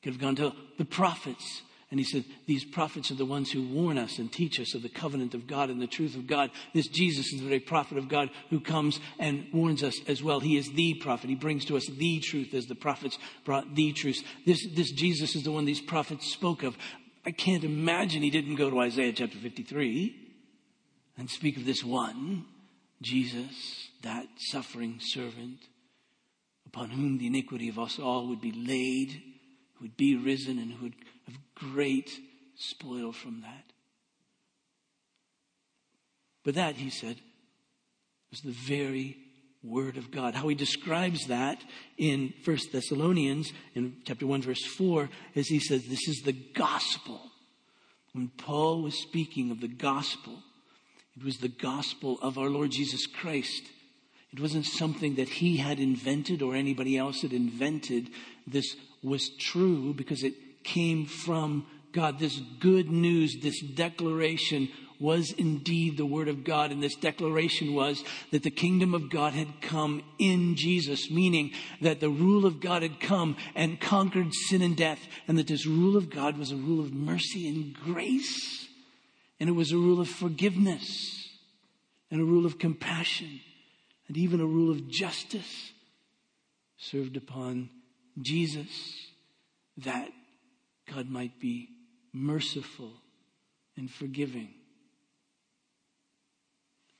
He 0.00 0.04
could 0.04 0.14
have 0.14 0.20
gone 0.20 0.36
to 0.36 0.52
the 0.78 0.84
prophets 0.84 1.62
and 1.90 1.98
he 1.98 2.04
said, 2.04 2.24
These 2.46 2.64
prophets 2.64 3.10
are 3.10 3.16
the 3.16 3.24
ones 3.24 3.50
who 3.50 3.66
warn 3.66 3.98
us 3.98 4.18
and 4.18 4.32
teach 4.32 4.60
us 4.60 4.74
of 4.74 4.82
the 4.82 4.88
covenant 4.88 5.34
of 5.34 5.48
God 5.48 5.70
and 5.70 5.82
the 5.82 5.88
truth 5.88 6.14
of 6.14 6.28
God. 6.28 6.50
This 6.72 6.86
Jesus 6.86 7.32
is 7.32 7.40
the 7.40 7.48
very 7.48 7.58
prophet 7.58 7.98
of 7.98 8.08
God 8.08 8.30
who 8.48 8.60
comes 8.60 9.00
and 9.18 9.46
warns 9.52 9.82
us 9.82 9.98
as 10.06 10.22
well. 10.22 10.38
He 10.38 10.56
is 10.56 10.70
the 10.72 10.94
prophet. 10.94 11.28
He 11.28 11.34
brings 11.34 11.64
to 11.64 11.76
us 11.76 11.86
the 11.86 12.20
truth 12.20 12.54
as 12.54 12.66
the 12.66 12.76
prophets 12.76 13.18
brought 13.44 13.74
the 13.74 13.92
truth. 13.92 14.22
This, 14.46 14.64
this 14.72 14.92
Jesus 14.92 15.34
is 15.34 15.42
the 15.42 15.50
one 15.50 15.64
these 15.64 15.80
prophets 15.80 16.32
spoke 16.32 16.62
of. 16.62 16.78
I 17.26 17.32
can't 17.32 17.64
imagine 17.64 18.22
he 18.22 18.30
didn't 18.30 18.54
go 18.54 18.70
to 18.70 18.80
Isaiah 18.80 19.12
chapter 19.12 19.38
53 19.38 20.16
and 21.18 21.28
speak 21.28 21.56
of 21.56 21.64
this 21.64 21.82
one, 21.82 22.44
Jesus, 23.02 23.88
that 24.02 24.26
suffering 24.38 24.98
servant 25.00 25.58
upon 26.66 26.90
whom 26.90 27.18
the 27.18 27.26
iniquity 27.26 27.68
of 27.68 27.80
us 27.80 27.98
all 27.98 28.28
would 28.28 28.40
be 28.40 28.52
laid, 28.52 29.20
would 29.80 29.96
be 29.96 30.16
risen 30.16 30.58
and 30.58 30.72
who 30.72 30.84
would 30.84 30.94
have 31.26 31.38
great 31.54 32.10
spoil 32.56 33.12
from 33.12 33.42
that. 33.42 33.64
But 36.44 36.54
that, 36.54 36.76
he 36.76 36.90
said, 36.90 37.16
was 38.30 38.40
the 38.40 38.52
very 38.52 39.16
word 39.62 39.96
of 39.96 40.10
God. 40.10 40.34
How 40.34 40.48
he 40.48 40.54
describes 40.54 41.26
that 41.26 41.62
in 41.98 42.32
1 42.44 42.58
Thessalonians 42.72 43.52
in 43.74 43.96
chapter 44.04 44.26
1 44.26 44.42
verse 44.42 44.64
4 44.64 45.10
as 45.36 45.48
he 45.48 45.58
says 45.58 45.84
this 45.84 46.08
is 46.08 46.22
the 46.24 46.32
gospel. 46.32 47.20
When 48.12 48.28
Paul 48.28 48.82
was 48.82 49.00
speaking 49.00 49.50
of 49.50 49.60
the 49.60 49.68
gospel, 49.68 50.42
it 51.16 51.24
was 51.24 51.38
the 51.38 51.48
gospel 51.48 52.18
of 52.22 52.38
our 52.38 52.48
Lord 52.48 52.70
Jesus 52.70 53.06
Christ. 53.06 53.62
It 54.32 54.40
wasn't 54.40 54.66
something 54.66 55.16
that 55.16 55.28
he 55.28 55.56
had 55.56 55.80
invented 55.80 56.40
or 56.42 56.54
anybody 56.54 56.96
else 56.96 57.22
had 57.22 57.32
invented. 57.32 58.10
This 58.46 58.76
was 59.02 59.30
true 59.38 59.92
because 59.92 60.22
it 60.22 60.34
came 60.62 61.06
from 61.06 61.66
God. 61.92 62.18
This 62.18 62.40
good 62.60 62.90
news, 62.90 63.38
this 63.42 63.60
declaration 63.60 64.68
was 65.00 65.32
indeed 65.32 65.96
the 65.96 66.06
Word 66.06 66.28
of 66.28 66.44
God. 66.44 66.70
And 66.70 66.82
this 66.82 66.94
declaration 66.94 67.74
was 67.74 68.04
that 68.30 68.42
the 68.42 68.50
kingdom 68.50 68.94
of 68.94 69.10
God 69.10 69.32
had 69.32 69.60
come 69.62 70.02
in 70.18 70.54
Jesus, 70.54 71.10
meaning 71.10 71.52
that 71.80 72.00
the 72.00 72.10
rule 72.10 72.44
of 72.44 72.60
God 72.60 72.82
had 72.82 73.00
come 73.00 73.36
and 73.56 73.80
conquered 73.80 74.34
sin 74.34 74.62
and 74.62 74.76
death, 74.76 75.00
and 75.26 75.38
that 75.38 75.46
this 75.48 75.66
rule 75.66 75.96
of 75.96 76.10
God 76.10 76.36
was 76.36 76.52
a 76.52 76.56
rule 76.56 76.80
of 76.80 76.92
mercy 76.92 77.48
and 77.48 77.74
grace, 77.74 78.68
and 79.40 79.48
it 79.48 79.54
was 79.54 79.72
a 79.72 79.76
rule 79.78 80.00
of 80.00 80.08
forgiveness, 80.08 81.28
and 82.10 82.20
a 82.20 82.24
rule 82.24 82.44
of 82.44 82.58
compassion, 82.58 83.40
and 84.10 84.16
even 84.16 84.40
a 84.40 84.44
rule 84.44 84.72
of 84.72 84.88
justice 84.88 85.70
served 86.76 87.16
upon 87.16 87.70
Jesus 88.20 89.06
that 89.76 90.08
God 90.92 91.08
might 91.08 91.38
be 91.38 91.68
merciful 92.12 92.90
and 93.76 93.88
forgiving. 93.88 94.48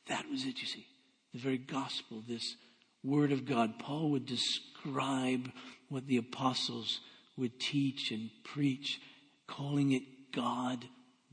That 0.07 0.31
was 0.31 0.45
it, 0.45 0.61
you 0.61 0.69
see. 0.69 0.87
The 1.33 1.41
very 1.41 1.59
gospel, 1.59 2.23
this 2.29 2.55
word 3.03 3.33
of 3.33 3.45
God. 3.45 3.81
Paul 3.81 4.13
would 4.13 4.27
describe 4.27 5.51
what 5.89 6.07
the 6.07 6.19
apostles 6.19 7.01
would 7.37 7.59
teach 7.59 8.13
and 8.13 8.31
preach, 8.45 9.01
calling 9.49 9.91
it 9.91 10.05
God 10.33 10.85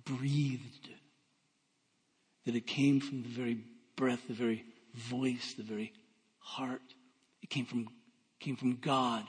breathed. 0.04 0.90
That 2.48 2.56
it 2.56 2.66
came 2.66 3.00
from 3.00 3.22
the 3.22 3.30
very 3.30 3.60
breath, 3.96 4.28
the 4.28 4.34
very 4.34 4.66
voice, 4.98 5.54
the 5.54 5.64
very 5.64 5.94
heart. 6.40 6.82
It 7.42 7.50
came 7.50 7.66
from, 7.66 7.88
came 8.40 8.56
from 8.56 8.78
God. 8.78 9.24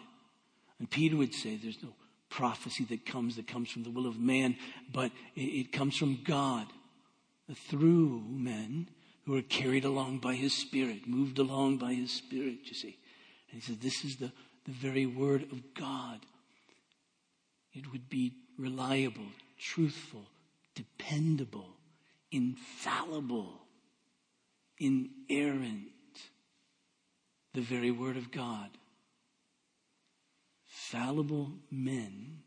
And 0.79 0.91
Peter 0.91 1.17
would 1.17 1.35
say, 1.35 1.57
There's 1.57 1.83
no 1.83 1.95
prophecy 2.31 2.85
that 2.85 3.07
comes, 3.07 3.37
that 3.37 3.47
comes 3.47 3.71
from 3.71 3.85
the 3.85 3.91
will 3.91 4.07
of 4.07 4.19
man, 4.19 4.57
but 4.93 5.11
it, 5.35 5.41
it 5.41 5.73
comes 5.73 5.97
from 5.97 6.21
God 6.25 6.67
through 7.69 8.23
men 8.29 8.89
who 9.25 9.37
are 9.37 9.43
carried 9.43 9.85
along 9.85 10.19
by 10.19 10.35
his 10.35 10.55
spirit, 10.55 11.07
moved 11.07 11.39
along 11.39 11.79
by 11.79 11.95
his 11.95 12.11
spirit, 12.11 12.59
you 12.65 12.75
see. 12.75 12.99
And 13.51 13.61
he 13.61 13.67
says, 13.67 13.79
This 13.79 14.05
is 14.05 14.17
the, 14.17 14.33
the 14.65 14.73
very 14.73 15.07
word 15.07 15.43
of 15.53 15.75
God. 15.75 16.21
It 17.75 17.93
would 17.93 18.09
be 18.09 18.33
reliable, 18.59 19.27
truthful, 19.59 20.25
dependable, 20.75 21.77
infallible, 22.33 23.61
inerrant. 24.79 25.87
The 27.55 27.61
very 27.61 27.91
word 27.91 28.17
of 28.17 28.31
God 28.31 28.71
fallible 30.91 31.53
men 31.71 32.39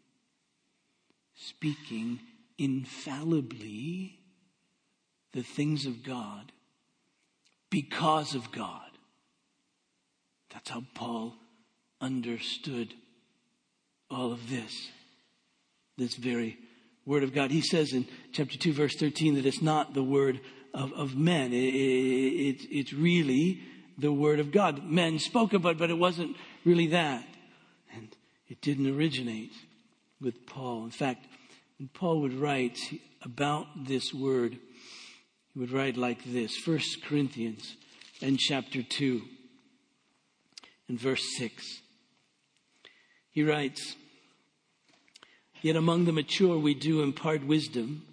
speaking 1.35 2.19
infallibly 2.57 4.19
the 5.33 5.43
things 5.43 5.85
of 5.85 6.03
God 6.03 6.51
because 7.69 8.35
of 8.35 8.51
God. 8.51 8.89
That's 10.51 10.69
how 10.69 10.83
Paul 10.93 11.35
understood 11.99 12.93
all 14.09 14.31
of 14.31 14.49
this. 14.49 14.89
This 15.97 16.15
very 16.15 16.57
word 17.05 17.23
of 17.23 17.33
God. 17.33 17.51
He 17.51 17.61
says 17.61 17.93
in 17.93 18.07
chapter 18.33 18.57
2, 18.57 18.73
verse 18.73 18.95
13, 18.95 19.35
that 19.35 19.45
it's 19.45 19.61
not 19.61 19.93
the 19.93 20.03
word 20.03 20.41
of, 20.73 20.93
of 20.93 21.15
men. 21.15 21.53
It, 21.53 21.57
it, 21.57 22.63
it, 22.63 22.67
it's 22.71 22.93
really 22.93 23.61
the 23.97 24.11
word 24.11 24.39
of 24.39 24.51
God. 24.51 24.83
Men 24.83 25.19
spoke 25.19 25.53
about 25.53 25.73
it, 25.73 25.77
but 25.77 25.89
it 25.89 25.97
wasn't 25.97 26.35
really 26.65 26.87
that. 26.87 27.25
And 27.93 28.09
it 28.47 28.61
didn't 28.61 28.95
originate 28.95 29.53
with 30.19 30.45
Paul. 30.45 30.85
In 30.85 30.91
fact, 30.91 31.25
when 31.77 31.89
Paul 31.89 32.21
would 32.21 32.33
write 32.33 32.79
about 33.21 33.67
this 33.87 34.13
word, 34.13 34.57
he 35.53 35.59
would 35.59 35.71
write 35.71 35.97
like 35.97 36.23
this 36.23 36.55
1 36.65 36.79
Corinthians 37.03 37.75
and 38.21 38.37
chapter 38.39 38.81
2 38.83 39.21
and 40.87 40.99
verse 40.99 41.23
6. 41.37 41.81
He 43.31 43.43
writes, 43.43 43.95
Yet 45.61 45.75
among 45.75 46.05
the 46.05 46.11
mature 46.11 46.57
we 46.57 46.73
do 46.73 47.01
impart 47.01 47.45
wisdom, 47.45 48.03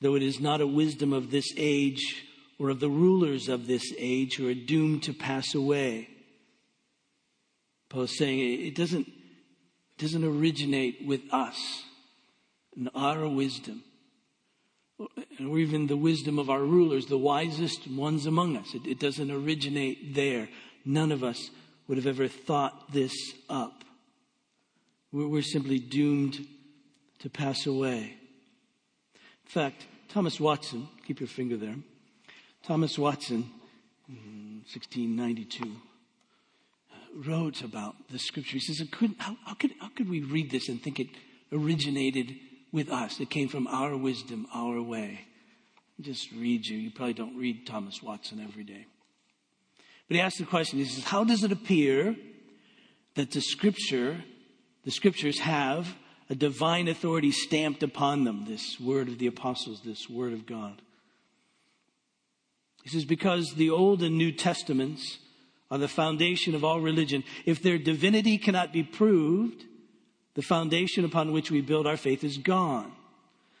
though 0.00 0.14
it 0.14 0.22
is 0.22 0.40
not 0.40 0.60
a 0.60 0.66
wisdom 0.66 1.12
of 1.12 1.30
this 1.30 1.52
age 1.56 2.24
or 2.58 2.70
of 2.70 2.80
the 2.80 2.90
rulers 2.90 3.48
of 3.48 3.66
this 3.66 3.92
age 3.98 4.36
who 4.36 4.48
are 4.48 4.54
doomed 4.54 5.02
to 5.04 5.12
pass 5.12 5.54
away. 5.54 6.08
Paul 7.88 8.02
is 8.02 8.16
saying 8.16 8.66
it 8.66 8.74
doesn't 8.74 9.10
doesn't 9.98 10.24
originate 10.24 11.06
with 11.06 11.22
us 11.32 11.56
and 12.76 12.90
our 12.94 13.26
wisdom, 13.26 13.82
or 14.98 15.58
even 15.58 15.86
the 15.86 15.96
wisdom 15.96 16.38
of 16.38 16.50
our 16.50 16.60
rulers, 16.62 17.06
the 17.06 17.16
wisest 17.16 17.90
ones 17.90 18.26
among 18.26 18.56
us. 18.56 18.74
It, 18.74 18.86
it 18.86 19.00
doesn't 19.00 19.30
originate 19.30 20.14
there. 20.14 20.48
None 20.84 21.12
of 21.12 21.24
us 21.24 21.50
would 21.88 21.96
have 21.96 22.06
ever 22.06 22.28
thought 22.28 22.92
this 22.92 23.14
up. 23.48 23.84
We're 25.12 25.40
simply 25.40 25.78
doomed 25.78 26.46
to 27.20 27.30
pass 27.30 27.66
away. 27.66 28.16
In 29.46 29.50
fact, 29.50 29.86
Thomas 30.08 30.40
Watson, 30.40 30.88
keep 31.06 31.20
your 31.20 31.28
finger 31.28 31.56
there. 31.56 31.76
Thomas 32.64 32.98
Watson, 32.98 33.48
mm, 34.10 34.64
1692 34.66 35.64
uh, 36.90 37.30
wrote 37.30 37.62
about 37.62 37.94
the 38.10 38.18
scripture. 38.18 38.54
He 38.54 38.60
says, 38.60 38.82
how, 39.18 39.36
how, 39.44 39.54
could, 39.54 39.70
how 39.80 39.88
could 39.88 40.10
we 40.10 40.20
read 40.20 40.50
this 40.50 40.68
and 40.68 40.82
think 40.82 40.98
it 40.98 41.08
originated 41.52 42.34
with 42.72 42.90
us? 42.90 43.20
It 43.20 43.30
came 43.30 43.48
from 43.48 43.68
our 43.68 43.96
wisdom, 43.96 44.48
our 44.52 44.82
way. 44.82 45.20
Just 46.00 46.32
read 46.32 46.66
you. 46.66 46.76
You 46.76 46.90
probably 46.90 47.14
don't 47.14 47.38
read 47.38 47.66
Thomas 47.68 48.02
Watson 48.02 48.40
every 48.40 48.64
day. 48.64 48.86
But 50.08 50.16
he 50.16 50.20
asked 50.20 50.38
the 50.38 50.44
question, 50.44 50.80
he 50.80 50.86
says, 50.86 51.04
how 51.04 51.22
does 51.22 51.44
it 51.44 51.52
appear 51.52 52.16
that 53.14 53.30
the 53.30 53.40
scripture, 53.40 54.24
the 54.84 54.90
scriptures 54.90 55.38
have 55.38 55.94
a 56.28 56.34
divine 56.34 56.88
authority 56.88 57.30
stamped 57.30 57.82
upon 57.82 58.24
them, 58.24 58.44
this 58.46 58.80
word 58.80 59.08
of 59.08 59.18
the 59.18 59.26
apostles, 59.26 59.82
this 59.84 60.08
word 60.10 60.32
of 60.32 60.46
God. 60.46 60.82
He 62.82 62.90
says, 62.90 63.04
because 63.04 63.54
the 63.54 63.70
Old 63.70 64.02
and 64.02 64.16
New 64.16 64.32
Testaments 64.32 65.18
are 65.70 65.78
the 65.78 65.88
foundation 65.88 66.54
of 66.54 66.64
all 66.64 66.80
religion. 66.80 67.24
If 67.44 67.62
their 67.62 67.78
divinity 67.78 68.38
cannot 68.38 68.72
be 68.72 68.82
proved, 68.82 69.64
the 70.34 70.42
foundation 70.42 71.04
upon 71.04 71.32
which 71.32 71.50
we 71.50 71.60
build 71.60 71.86
our 71.86 71.96
faith 71.96 72.22
is 72.22 72.38
gone. 72.38 72.92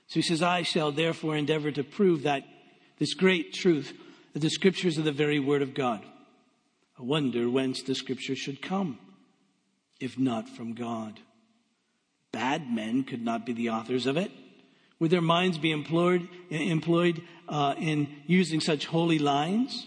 So 0.08 0.14
he 0.14 0.22
says, 0.22 0.42
I 0.42 0.62
shall 0.62 0.92
therefore 0.92 1.36
endeavor 1.36 1.72
to 1.72 1.82
prove 1.82 2.22
that 2.22 2.44
this 2.98 3.14
great 3.14 3.52
truth, 3.52 3.92
that 4.32 4.40
the 4.40 4.50
scriptures 4.50 4.98
are 4.98 5.02
the 5.02 5.12
very 5.12 5.40
word 5.40 5.62
of 5.62 5.74
God. 5.74 6.04
I 6.98 7.02
wonder 7.02 7.50
whence 7.50 7.82
the 7.82 7.94
scriptures 7.94 8.38
should 8.38 8.62
come, 8.62 8.98
if 10.00 10.18
not 10.18 10.48
from 10.48 10.74
God. 10.74 11.18
Bad 12.36 12.70
men 12.70 13.02
could 13.02 13.24
not 13.24 13.46
be 13.46 13.54
the 13.54 13.70
authors 13.70 14.04
of 14.04 14.18
it. 14.18 14.30
Would 14.98 15.10
their 15.10 15.22
minds 15.22 15.56
be 15.56 15.72
employed, 15.72 16.28
employed 16.50 17.22
uh, 17.48 17.74
in 17.78 18.08
using 18.26 18.60
such 18.60 18.84
holy 18.84 19.18
lines? 19.18 19.86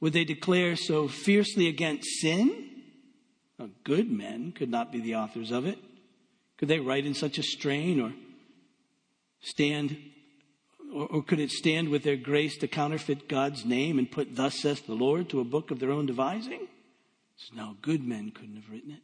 Would 0.00 0.12
they 0.12 0.24
declare 0.24 0.76
so 0.76 1.08
fiercely 1.08 1.66
against 1.66 2.20
sin? 2.20 2.66
good 3.84 4.10
men 4.10 4.52
could 4.52 4.70
not 4.70 4.92
be 4.92 5.00
the 5.00 5.14
authors 5.14 5.50
of 5.50 5.64
it. 5.64 5.78
Could 6.58 6.68
they 6.68 6.78
write 6.78 7.06
in 7.06 7.14
such 7.14 7.38
a 7.38 7.42
strain 7.42 8.00
or 8.00 8.12
stand, 9.40 9.96
or, 10.94 11.06
or 11.06 11.22
could 11.22 11.40
it 11.40 11.50
stand 11.50 11.88
with 11.88 12.02
their 12.02 12.16
grace 12.16 12.58
to 12.58 12.68
counterfeit 12.68 13.30
God's 13.30 13.64
name 13.64 13.98
and 13.98 14.10
put, 14.10 14.36
Thus 14.36 14.60
saith 14.60 14.86
the 14.86 14.92
Lord, 14.92 15.30
to 15.30 15.40
a 15.40 15.44
book 15.44 15.70
of 15.70 15.78
their 15.78 15.90
own 15.90 16.04
devising? 16.04 16.68
So 17.36 17.56
no, 17.56 17.76
good 17.80 18.06
men 18.06 18.30
couldn't 18.30 18.56
have 18.56 18.70
written 18.70 18.90
it. 18.90 19.00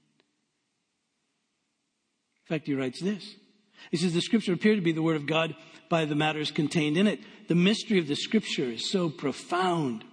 In 2.44 2.54
fact, 2.54 2.66
he 2.66 2.74
writes 2.74 3.00
this. 3.00 3.34
He 3.90 3.96
says, 3.96 4.12
The 4.12 4.20
scripture 4.20 4.52
appeared 4.52 4.76
to 4.76 4.84
be 4.84 4.92
the 4.92 5.02
word 5.02 5.16
of 5.16 5.26
God 5.26 5.54
by 5.88 6.04
the 6.04 6.14
matters 6.14 6.50
contained 6.50 6.96
in 6.96 7.06
it. 7.06 7.20
The 7.48 7.54
mystery 7.54 7.98
of 7.98 8.08
the 8.08 8.16
scripture 8.16 8.64
is 8.64 8.90
so 8.90 9.08
profound 9.08 10.04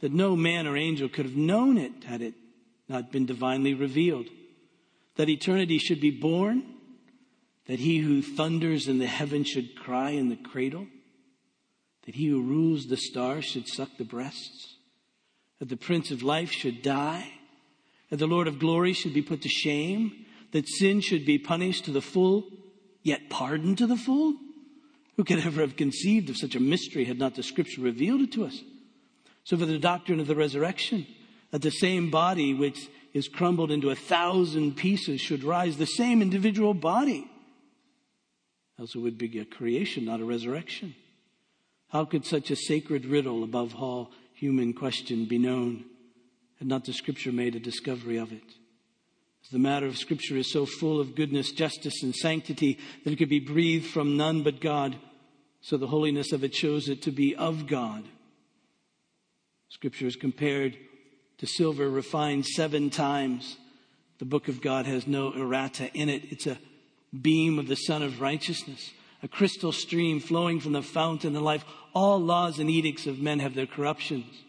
that 0.00 0.12
no 0.12 0.36
man 0.36 0.66
or 0.66 0.76
angel 0.76 1.08
could 1.08 1.24
have 1.24 1.36
known 1.36 1.78
it 1.78 2.04
had 2.04 2.22
it 2.22 2.34
not 2.88 3.10
been 3.10 3.26
divinely 3.26 3.74
revealed. 3.74 4.26
That 5.16 5.28
eternity 5.28 5.78
should 5.78 6.00
be 6.00 6.10
born, 6.10 6.64
that 7.66 7.78
he 7.78 7.98
who 7.98 8.22
thunders 8.22 8.88
in 8.88 8.98
the 8.98 9.06
heavens 9.06 9.48
should 9.48 9.76
cry 9.76 10.10
in 10.10 10.28
the 10.28 10.36
cradle, 10.36 10.86
that 12.04 12.14
he 12.14 12.26
who 12.26 12.42
rules 12.42 12.86
the 12.86 12.96
stars 12.96 13.44
should 13.44 13.68
suck 13.68 13.96
the 13.96 14.04
breasts, 14.04 14.76
that 15.58 15.68
the 15.68 15.76
Prince 15.76 16.10
of 16.10 16.22
Life 16.22 16.50
should 16.50 16.82
die, 16.82 17.32
that 18.10 18.18
the 18.18 18.26
Lord 18.26 18.48
of 18.48 18.58
glory 18.58 18.92
should 18.92 19.14
be 19.14 19.22
put 19.22 19.42
to 19.42 19.48
shame, 19.48 20.26
that 20.54 20.68
sin 20.68 21.00
should 21.00 21.26
be 21.26 21.36
punished 21.36 21.84
to 21.84 21.90
the 21.90 22.00
full, 22.00 22.44
yet 23.02 23.28
pardoned 23.28 23.76
to 23.76 23.88
the 23.88 23.96
full? 23.96 24.36
Who 25.16 25.24
could 25.24 25.40
ever 25.40 25.62
have 25.62 25.76
conceived 25.76 26.30
of 26.30 26.36
such 26.36 26.54
a 26.54 26.60
mystery 26.60 27.04
had 27.04 27.18
not 27.18 27.34
the 27.34 27.42
Scripture 27.42 27.80
revealed 27.80 28.20
it 28.20 28.32
to 28.32 28.44
us? 28.44 28.62
So 29.42 29.56
for 29.56 29.66
the 29.66 29.80
doctrine 29.80 30.20
of 30.20 30.28
the 30.28 30.36
resurrection, 30.36 31.08
that 31.50 31.62
the 31.62 31.72
same 31.72 32.08
body 32.08 32.54
which 32.54 32.88
is 33.12 33.26
crumbled 33.26 33.72
into 33.72 33.90
a 33.90 33.96
thousand 33.96 34.76
pieces 34.76 35.20
should 35.20 35.42
rise, 35.42 35.76
the 35.76 35.86
same 35.86 36.22
individual 36.22 36.72
body. 36.72 37.28
Else 38.78 38.94
it 38.94 38.98
would 38.98 39.18
be 39.18 39.40
a 39.40 39.44
creation, 39.44 40.04
not 40.04 40.20
a 40.20 40.24
resurrection. 40.24 40.94
How 41.88 42.04
could 42.04 42.24
such 42.24 42.52
a 42.52 42.56
sacred 42.56 43.06
riddle 43.06 43.42
above 43.42 43.74
all 43.74 44.12
human 44.34 44.72
question 44.72 45.26
be 45.26 45.38
known 45.38 45.84
had 46.60 46.68
not 46.68 46.84
the 46.84 46.92
scripture 46.92 47.32
made 47.32 47.56
a 47.56 47.60
discovery 47.60 48.18
of 48.18 48.32
it? 48.32 48.54
The 49.52 49.58
matter 49.58 49.86
of 49.86 49.98
scripture 49.98 50.36
is 50.36 50.50
so 50.50 50.66
full 50.66 51.00
of 51.00 51.14
goodness, 51.14 51.52
justice, 51.52 52.02
and 52.02 52.14
sanctity 52.14 52.78
that 53.04 53.12
it 53.12 53.16
could 53.16 53.28
be 53.28 53.40
breathed 53.40 53.86
from 53.86 54.16
none 54.16 54.42
but 54.42 54.60
God, 54.60 54.96
so 55.60 55.76
the 55.76 55.86
holiness 55.86 56.32
of 56.32 56.42
it 56.42 56.54
shows 56.54 56.88
it 56.88 57.02
to 57.02 57.10
be 57.10 57.36
of 57.36 57.66
God. 57.66 58.04
Scripture 59.68 60.06
is 60.06 60.16
compared 60.16 60.76
to 61.38 61.46
silver 61.46 61.88
refined 61.88 62.46
seven 62.46 62.90
times. 62.90 63.56
The 64.18 64.24
book 64.24 64.48
of 64.48 64.60
God 64.60 64.86
has 64.86 65.06
no 65.06 65.32
errata 65.32 65.90
in 65.92 66.08
it. 66.08 66.32
It's 66.32 66.46
a 66.46 66.58
beam 67.20 67.58
of 67.58 67.68
the 67.68 67.76
Sun 67.76 68.02
of 68.02 68.20
Righteousness, 68.20 68.92
a 69.22 69.28
crystal 69.28 69.72
stream 69.72 70.20
flowing 70.20 70.58
from 70.58 70.72
the 70.72 70.82
fountain 70.82 71.36
of 71.36 71.42
life. 71.42 71.64
All 71.94 72.18
laws 72.18 72.58
and 72.58 72.70
edicts 72.70 73.06
of 73.06 73.18
men 73.18 73.40
have 73.40 73.54
their 73.54 73.66
corruptions, 73.66 74.42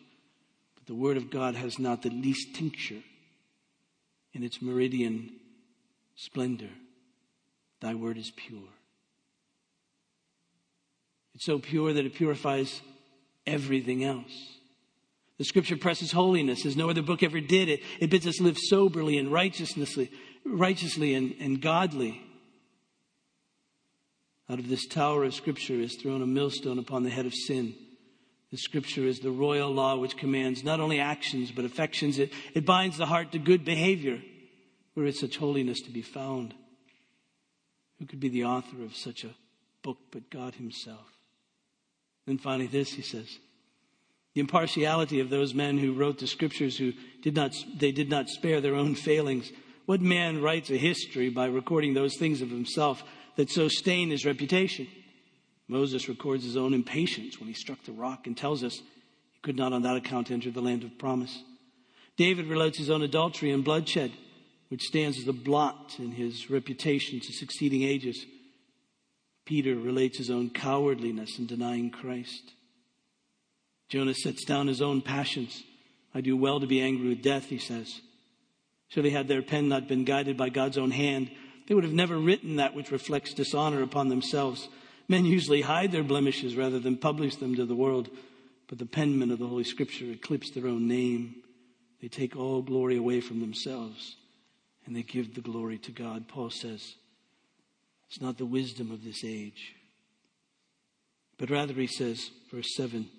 but 0.75 0.87
the 0.87 0.95
Word 0.95 1.17
of 1.17 1.29
God 1.29 1.55
has 1.55 1.79
not 1.79 2.01
the 2.01 2.09
least 2.09 2.55
tincture 2.55 3.03
in 4.35 4.43
its 4.43 4.61
meridian 4.61 5.31
splendor. 6.15 6.69
Thy 7.79 7.95
Word 7.95 8.17
is 8.17 8.31
pure. 8.35 8.69
It's 11.33 11.45
so 11.45 11.57
pure 11.57 11.93
that 11.93 12.05
it 12.05 12.13
purifies 12.13 12.81
everything 13.47 14.03
else. 14.03 14.59
The 15.37 15.45
scripture 15.45 15.75
presses 15.75 16.11
holiness 16.11 16.65
as 16.65 16.77
no 16.77 16.89
other 16.89 17.01
book 17.01 17.23
ever 17.23 17.41
did. 17.41 17.67
It, 17.67 17.81
it 17.99 18.09
bids 18.09 18.27
us 18.27 18.39
live 18.39 18.57
soberly 18.57 19.17
and 19.17 19.31
righteously, 19.31 20.11
righteously 20.45 21.13
and, 21.13 21.35
and 21.39 21.61
godly. 21.61 22.21
Out 24.49 24.59
of 24.59 24.69
this 24.69 24.85
tower 24.85 25.23
of 25.23 25.33
scripture 25.33 25.73
is 25.73 25.95
thrown 25.95 26.21
a 26.21 26.27
millstone 26.27 26.79
upon 26.79 27.03
the 27.03 27.09
head 27.09 27.25
of 27.25 27.33
sin. 27.33 27.75
The 28.55 28.61
scripture 28.61 29.05
is 29.05 29.19
the 29.19 29.31
royal 29.31 29.69
law 29.69 29.97
which 29.97 30.15
commands 30.15 30.63
not 30.63 30.79
only 30.79 31.01
actions 31.01 31.51
but 31.51 31.65
affections. 31.65 32.19
It, 32.19 32.31
it 32.53 32.65
binds 32.65 32.97
the 32.97 33.05
heart 33.05 33.33
to 33.33 33.37
good 33.37 33.65
behavior. 33.65 34.21
Where 34.93 35.05
is 35.05 35.19
such 35.19 35.35
holiness 35.35 35.81
to 35.81 35.91
be 35.91 36.01
found? 36.01 36.53
Who 37.99 38.05
could 38.05 38.21
be 38.21 38.29
the 38.29 38.45
author 38.45 38.81
of 38.81 38.95
such 38.95 39.25
a 39.25 39.35
book 39.81 39.97
but 40.09 40.29
God 40.29 40.55
Himself? 40.55 41.05
Then 42.25 42.37
finally, 42.37 42.67
this, 42.67 42.93
he 42.93 43.01
says 43.01 43.39
the 44.33 44.39
impartiality 44.39 45.19
of 45.19 45.29
those 45.29 45.53
men 45.53 45.77
who 45.77 45.91
wrote 45.91 46.19
the 46.19 46.25
scriptures 46.25 46.77
who 46.77 46.93
did 47.21 47.35
not, 47.35 47.51
they 47.77 47.91
did 47.91 48.09
not 48.09 48.29
spare 48.29 48.61
their 48.61 48.75
own 48.75 48.95
failings. 48.95 49.51
What 49.85 49.99
man 49.99 50.41
writes 50.41 50.69
a 50.69 50.77
history 50.77 51.27
by 51.27 51.47
recording 51.47 51.93
those 51.93 52.15
things 52.15 52.41
of 52.41 52.51
himself 52.51 53.03
that 53.35 53.49
so 53.49 53.67
stain 53.67 54.11
his 54.11 54.25
reputation? 54.25 54.87
Moses 55.67 56.07
records 56.07 56.43
his 56.43 56.57
own 56.57 56.73
impatience 56.73 57.39
when 57.39 57.47
he 57.47 57.53
struck 57.53 57.83
the 57.83 57.91
rock 57.91 58.27
and 58.27 58.37
tells 58.37 58.63
us 58.63 58.75
he 58.75 59.39
could 59.41 59.55
not 59.55 59.73
on 59.73 59.81
that 59.81 59.97
account 59.97 60.31
enter 60.31 60.51
the 60.51 60.61
land 60.61 60.83
of 60.83 60.97
promise. 60.97 61.43
David 62.17 62.47
relates 62.47 62.77
his 62.77 62.89
own 62.89 63.01
adultery 63.01 63.51
and 63.51 63.63
bloodshed, 63.63 64.11
which 64.69 64.83
stands 64.83 65.17
as 65.17 65.27
a 65.27 65.33
blot 65.33 65.95
in 65.99 66.11
his 66.11 66.49
reputation 66.49 67.19
to 67.19 67.33
succeeding 67.33 67.83
ages. 67.83 68.25
Peter 69.45 69.75
relates 69.75 70.17
his 70.17 70.29
own 70.29 70.49
cowardliness 70.49 71.37
in 71.37 71.45
denying 71.45 71.91
Christ. 71.91 72.53
Jonah 73.89 74.13
sets 74.13 74.43
down 74.45 74.67
his 74.67 74.81
own 74.81 75.01
passions. 75.01 75.63
I 76.13 76.21
do 76.21 76.35
well 76.37 76.59
to 76.59 76.67
be 76.67 76.81
angry 76.81 77.09
with 77.09 77.21
death, 77.21 77.45
he 77.45 77.59
says. 77.59 78.01
Surely, 78.87 79.09
had 79.11 79.27
their 79.27 79.41
pen 79.41 79.67
not 79.67 79.87
been 79.87 80.05
guided 80.05 80.37
by 80.37 80.49
God's 80.49 80.77
own 80.77 80.91
hand, 80.91 81.29
they 81.67 81.75
would 81.75 81.83
have 81.83 81.93
never 81.93 82.17
written 82.17 82.55
that 82.55 82.75
which 82.75 82.91
reflects 82.91 83.33
dishonor 83.33 83.81
upon 83.81 84.09
themselves. 84.09 84.67
Men 85.07 85.25
usually 85.25 85.61
hide 85.61 85.91
their 85.91 86.03
blemishes 86.03 86.55
rather 86.55 86.79
than 86.79 86.97
publish 86.97 87.35
them 87.35 87.55
to 87.55 87.65
the 87.65 87.75
world, 87.75 88.09
but 88.67 88.79
the 88.79 88.85
penmen 88.85 89.31
of 89.31 89.39
the 89.39 89.47
Holy 89.47 89.63
Scripture 89.63 90.11
eclipse 90.11 90.51
their 90.51 90.67
own 90.67 90.87
name. 90.87 91.35
They 92.01 92.07
take 92.07 92.35
all 92.35 92.61
glory 92.61 92.97
away 92.97 93.21
from 93.21 93.39
themselves 93.39 94.15
and 94.85 94.95
they 94.95 95.03
give 95.03 95.35
the 95.35 95.41
glory 95.41 95.77
to 95.79 95.91
God. 95.91 96.27
Paul 96.27 96.49
says, 96.49 96.95
it's 98.07 98.21
not 98.21 98.37
the 98.37 98.45
wisdom 98.45 98.91
of 98.91 99.03
this 99.03 99.23
age, 99.23 99.75
but 101.37 101.49
rather, 101.49 101.73
he 101.73 101.87
says, 101.87 102.29
verse 102.51 102.75
7 102.75 103.09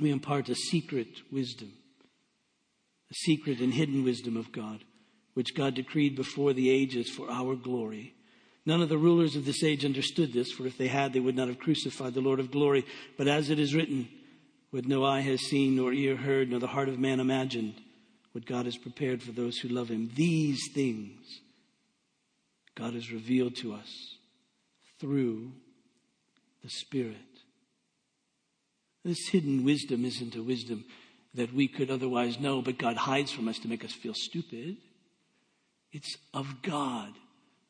we 0.00 0.10
impart 0.10 0.48
a 0.48 0.54
secret 0.54 1.08
wisdom, 1.30 1.72
a 3.10 3.14
secret 3.14 3.60
and 3.60 3.74
hidden 3.74 4.04
wisdom 4.04 4.36
of 4.36 4.52
God, 4.52 4.84
which 5.34 5.54
God 5.54 5.74
decreed 5.74 6.16
before 6.16 6.52
the 6.52 6.70
ages 6.70 7.10
for 7.10 7.30
our 7.30 7.54
glory. 7.54 8.14
None 8.64 8.80
of 8.80 8.88
the 8.88 8.98
rulers 8.98 9.34
of 9.34 9.44
this 9.44 9.64
age 9.64 9.84
understood 9.84 10.32
this, 10.32 10.52
for 10.52 10.66
if 10.66 10.78
they 10.78 10.88
had, 10.88 11.12
they 11.12 11.20
would 11.20 11.34
not 11.34 11.48
have 11.48 11.58
crucified 11.58 12.14
the 12.14 12.20
Lord 12.20 12.38
of 12.38 12.52
glory. 12.52 12.84
But 13.18 13.26
as 13.26 13.50
it 13.50 13.58
is 13.58 13.74
written, 13.74 14.08
what 14.70 14.86
no 14.86 15.04
eye 15.04 15.20
has 15.20 15.40
seen, 15.40 15.76
nor 15.76 15.92
ear 15.92 16.16
heard, 16.16 16.50
nor 16.50 16.60
the 16.60 16.68
heart 16.68 16.88
of 16.88 16.98
man 16.98 17.18
imagined, 17.18 17.74
what 18.32 18.46
God 18.46 18.66
has 18.66 18.76
prepared 18.76 19.22
for 19.22 19.32
those 19.32 19.58
who 19.58 19.68
love 19.68 19.88
him. 19.88 20.10
These 20.14 20.70
things 20.72 21.40
God 22.74 22.94
has 22.94 23.12
revealed 23.12 23.56
to 23.56 23.74
us 23.74 24.16
through 25.00 25.52
the 26.62 26.70
Spirit. 26.70 27.16
This 29.04 29.28
hidden 29.28 29.64
wisdom 29.64 30.04
isn't 30.04 30.36
a 30.36 30.42
wisdom 30.42 30.84
that 31.34 31.52
we 31.52 31.66
could 31.66 31.90
otherwise 31.90 32.38
know, 32.38 32.62
but 32.62 32.78
God 32.78 32.96
hides 32.96 33.32
from 33.32 33.48
us 33.48 33.58
to 33.58 33.68
make 33.68 33.84
us 33.84 33.92
feel 33.92 34.14
stupid. 34.14 34.76
It's 35.92 36.16
of 36.32 36.62
God 36.62 37.12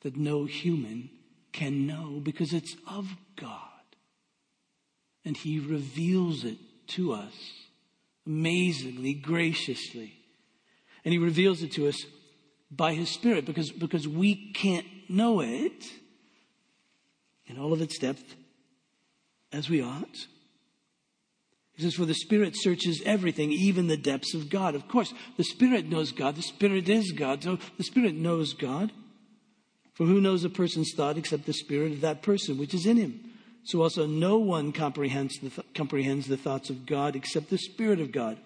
that 0.03 0.17
no 0.17 0.45
human 0.45 1.11
can 1.53 1.87
know 1.87 2.21
because 2.21 2.53
it's 2.53 2.77
of 2.87 3.09
God. 3.37 3.59
And 5.25 5.37
He 5.37 5.59
reveals 5.59 6.45
it 6.45 6.59
to 6.89 7.13
us 7.13 7.35
amazingly, 8.27 9.15
graciously. 9.15 10.15
And 11.05 11.13
He 11.13 11.19
reveals 11.19 11.63
it 11.63 11.73
to 11.73 11.89
us 11.89 12.05
by 12.71 12.95
His 12.95 13.11
Spirit 13.11 13.45
because, 13.45 13.71
because 13.71 14.09
we 14.09 14.53
can't 14.53 14.87
know 15.09 15.41
it 15.41 15.85
in 17.47 17.59
all 17.59 17.73
of 17.73 17.81
its 17.81 17.99
depth 17.99 18.35
as 19.53 19.69
we 19.69 19.83
ought. 19.83 20.27
He 21.75 21.83
says, 21.83 21.95
For 21.95 22.05
the 22.05 22.15
Spirit 22.15 22.55
searches 22.57 23.03
everything, 23.05 23.51
even 23.53 23.87
the 23.87 23.97
depths 23.97 24.35
of 24.35 24.51
God. 24.51 24.75
Of 24.75 24.89
course, 24.89 25.13
the 25.37 25.45
Spirit 25.45 25.87
knows 25.89 26.13
God. 26.13 26.37
The 26.37 26.43
Spirit 26.43 26.89
is 26.89 27.13
God. 27.13 27.43
So 27.43 27.59
the 27.77 27.85
Spirit 27.85 28.15
knows 28.15 28.53
God. 28.55 28.93
For 29.95 30.07
who 30.07 30.21
knows 30.21 30.45
a 30.45 30.51
person's 30.51 30.93
thought 30.95 31.19
except 31.19 31.47
the 31.47 31.53
Spirit 31.53 31.93
of 31.93 32.01
that 32.01 32.23
person 32.23 32.59
which 32.59 32.75
is 32.75 32.87
in 32.87 32.97
him? 32.97 33.33
So 33.65 33.83
also 33.83 34.07
no 34.07 34.39
one 34.39 34.73
comprehends 34.73 35.39
the, 35.39 35.51
th- 35.51 35.75
comprehends 35.75 36.27
the 36.27 36.37
thoughts 36.37 36.71
of 36.71 36.87
God 36.87 37.15
except 37.15 37.51
the 37.51 37.59
Spirit 37.59 38.01
of 38.01 38.11
God. 38.11 38.39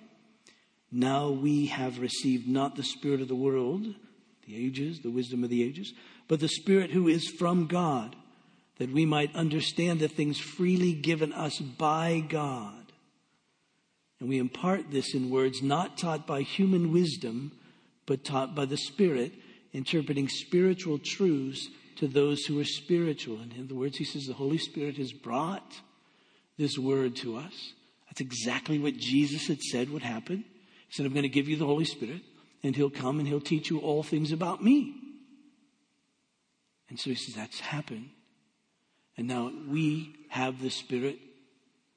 Now 0.92 1.30
we 1.30 1.66
have 1.66 2.00
received 2.00 2.46
not 2.46 2.76
the 2.76 2.82
Spirit 2.82 3.20
of 3.20 3.28
the 3.28 3.34
world, 3.34 3.86
the 4.46 4.56
ages, 4.56 5.00
the 5.00 5.10
wisdom 5.10 5.42
of 5.42 5.50
the 5.50 5.62
ages, 5.62 5.92
but 6.28 6.40
the 6.40 6.48
Spirit 6.48 6.90
who 6.90 7.08
is 7.08 7.28
from 7.38 7.66
God, 7.66 8.14
that 8.78 8.92
we 8.92 9.06
might 9.06 9.34
understand 9.34 10.00
the 10.00 10.08
things 10.08 10.38
freely 10.38 10.92
given 10.92 11.32
us 11.32 11.58
by 11.58 12.22
God. 12.28 12.92
And 14.20 14.28
we 14.28 14.38
impart 14.38 14.90
this 14.90 15.14
in 15.14 15.30
words 15.30 15.62
not 15.62 15.98
taught 15.98 16.26
by 16.26 16.42
human 16.42 16.92
wisdom, 16.92 17.52
but 18.06 18.24
taught 18.24 18.54
by 18.54 18.64
the 18.64 18.76
Spirit, 18.76 19.32
interpreting 19.76 20.28
spiritual 20.28 20.98
truths 20.98 21.68
to 21.96 22.08
those 22.08 22.44
who 22.46 22.58
are 22.58 22.64
spiritual. 22.64 23.38
And 23.40 23.52
in 23.52 23.64
other 23.64 23.74
words, 23.74 23.98
he 23.98 24.04
says 24.04 24.26
the 24.26 24.32
Holy 24.32 24.58
Spirit 24.58 24.96
has 24.96 25.12
brought 25.12 25.80
this 26.56 26.78
word 26.78 27.16
to 27.16 27.36
us. 27.36 27.72
That's 28.06 28.20
exactly 28.20 28.78
what 28.78 28.96
Jesus 28.96 29.48
had 29.48 29.60
said 29.60 29.90
would 29.90 30.02
happen. 30.02 30.44
He 30.88 30.92
said, 30.92 31.04
I'm 31.04 31.12
going 31.12 31.24
to 31.24 31.28
give 31.28 31.48
you 31.48 31.56
the 31.56 31.66
Holy 31.66 31.84
Spirit, 31.84 32.22
and 32.62 32.74
he'll 32.74 32.90
come 32.90 33.18
and 33.18 33.28
he'll 33.28 33.40
teach 33.40 33.68
you 33.68 33.78
all 33.80 34.02
things 34.02 34.32
about 34.32 34.64
me. 34.64 34.94
And 36.88 36.98
so 36.98 37.10
he 37.10 37.16
says, 37.16 37.34
that's 37.34 37.60
happened. 37.60 38.10
And 39.18 39.28
now 39.28 39.50
we 39.68 40.14
have 40.28 40.62
the 40.62 40.70
Spirit 40.70 41.18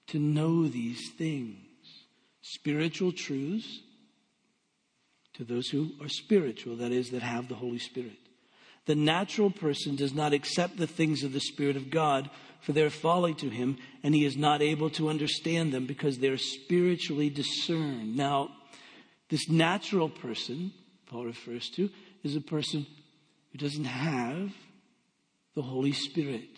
to 0.07 0.19
know 0.19 0.67
these 0.67 1.11
things. 1.11 1.57
Spiritual 2.41 3.11
truths 3.11 3.81
to 5.39 5.45
those 5.45 5.69
who 5.69 5.91
are 6.01 6.09
spiritual, 6.09 6.75
that 6.75 6.91
is, 6.91 7.11
that 7.11 7.21
have 7.21 7.47
the 7.47 7.55
Holy 7.55 7.79
Spirit. 7.79 8.17
The 8.87 8.95
natural 8.95 9.49
person 9.49 9.95
does 9.95 10.13
not 10.13 10.33
accept 10.33 10.75
the 10.75 10.85
things 10.85 11.23
of 11.23 11.31
the 11.31 11.39
Spirit 11.39 11.77
of 11.77 11.89
God, 11.89 12.29
for 12.59 12.73
they're 12.73 12.89
folly 12.89 13.33
to 13.35 13.49
him, 13.49 13.77
and 14.03 14.13
he 14.13 14.25
is 14.25 14.35
not 14.35 14.61
able 14.61 14.89
to 14.91 15.09
understand 15.09 15.71
them 15.71 15.85
because 15.85 16.17
they're 16.17 16.37
spiritually 16.37 17.29
discerned. 17.29 18.17
Now, 18.17 18.49
this 19.29 19.47
natural 19.47 20.09
person, 20.09 20.73
Paul 21.05 21.23
refers 21.23 21.69
to, 21.69 21.89
is 22.21 22.35
a 22.35 22.41
person 22.41 22.85
who 23.53 23.59
doesn't 23.59 23.85
have 23.85 24.51
the 25.55 25.61
Holy 25.61 25.93
Spirit. 25.93 26.49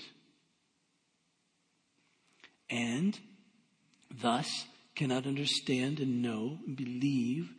And 2.67 3.20
thus 4.10 4.65
cannot 4.96 5.28
understand 5.28 6.00
and 6.00 6.24
know 6.24 6.58
and 6.65 6.76
believe 6.76 7.52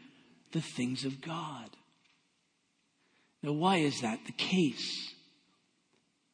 the 0.53 0.61
things 0.61 1.05
of 1.05 1.21
God. 1.21 1.71
Now, 3.43 3.53
why 3.53 3.79
is 3.79 4.01
that 4.03 4.21
the 4.27 4.33
case? 4.33 5.15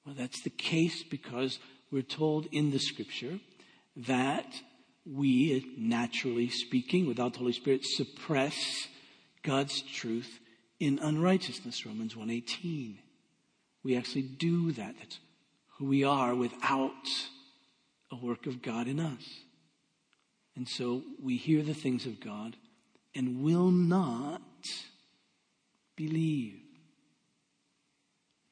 Well, 0.05 0.15
that's 0.17 0.43
the 0.43 0.51
case 0.51 1.03
because 1.03 1.59
we're 1.91 2.03
told 2.03 2.47
in 2.53 2.71
the 2.71 2.79
scripture 2.79 3.41
that 3.97 4.47
we, 5.07 5.75
naturally 5.77 6.51
speaking, 6.51 7.07
without 7.07 7.33
the 7.33 7.39
Holy 7.39 7.53
Spirit, 7.53 7.85
suppress 7.85 8.89
God's 9.43 9.81
truth 9.81 10.39
in 10.79 10.99
unrighteousness, 10.99 11.87
Romans 11.87 12.15
1.18. 12.15 12.97
We 13.83 13.97
actually 13.97 14.23
do 14.23 14.73
that. 14.73 14.95
That's 14.99 15.19
who 15.79 15.87
we 15.87 16.05
are 16.05 16.35
without 16.35 16.93
a 18.11 18.17
work 18.17 18.47
of 18.47 18.63
God 18.63 18.87
in 18.87 19.01
us. 19.01 19.41
And 20.57 20.69
so 20.69 21.03
we 21.23 21.37
hear 21.37 21.63
the 21.63 21.75
things 21.75 22.05
of 22.05 22.21
God 22.21 22.57
and 23.15 23.43
will 23.43 23.71
not 23.71 24.43
believe. 25.97 26.61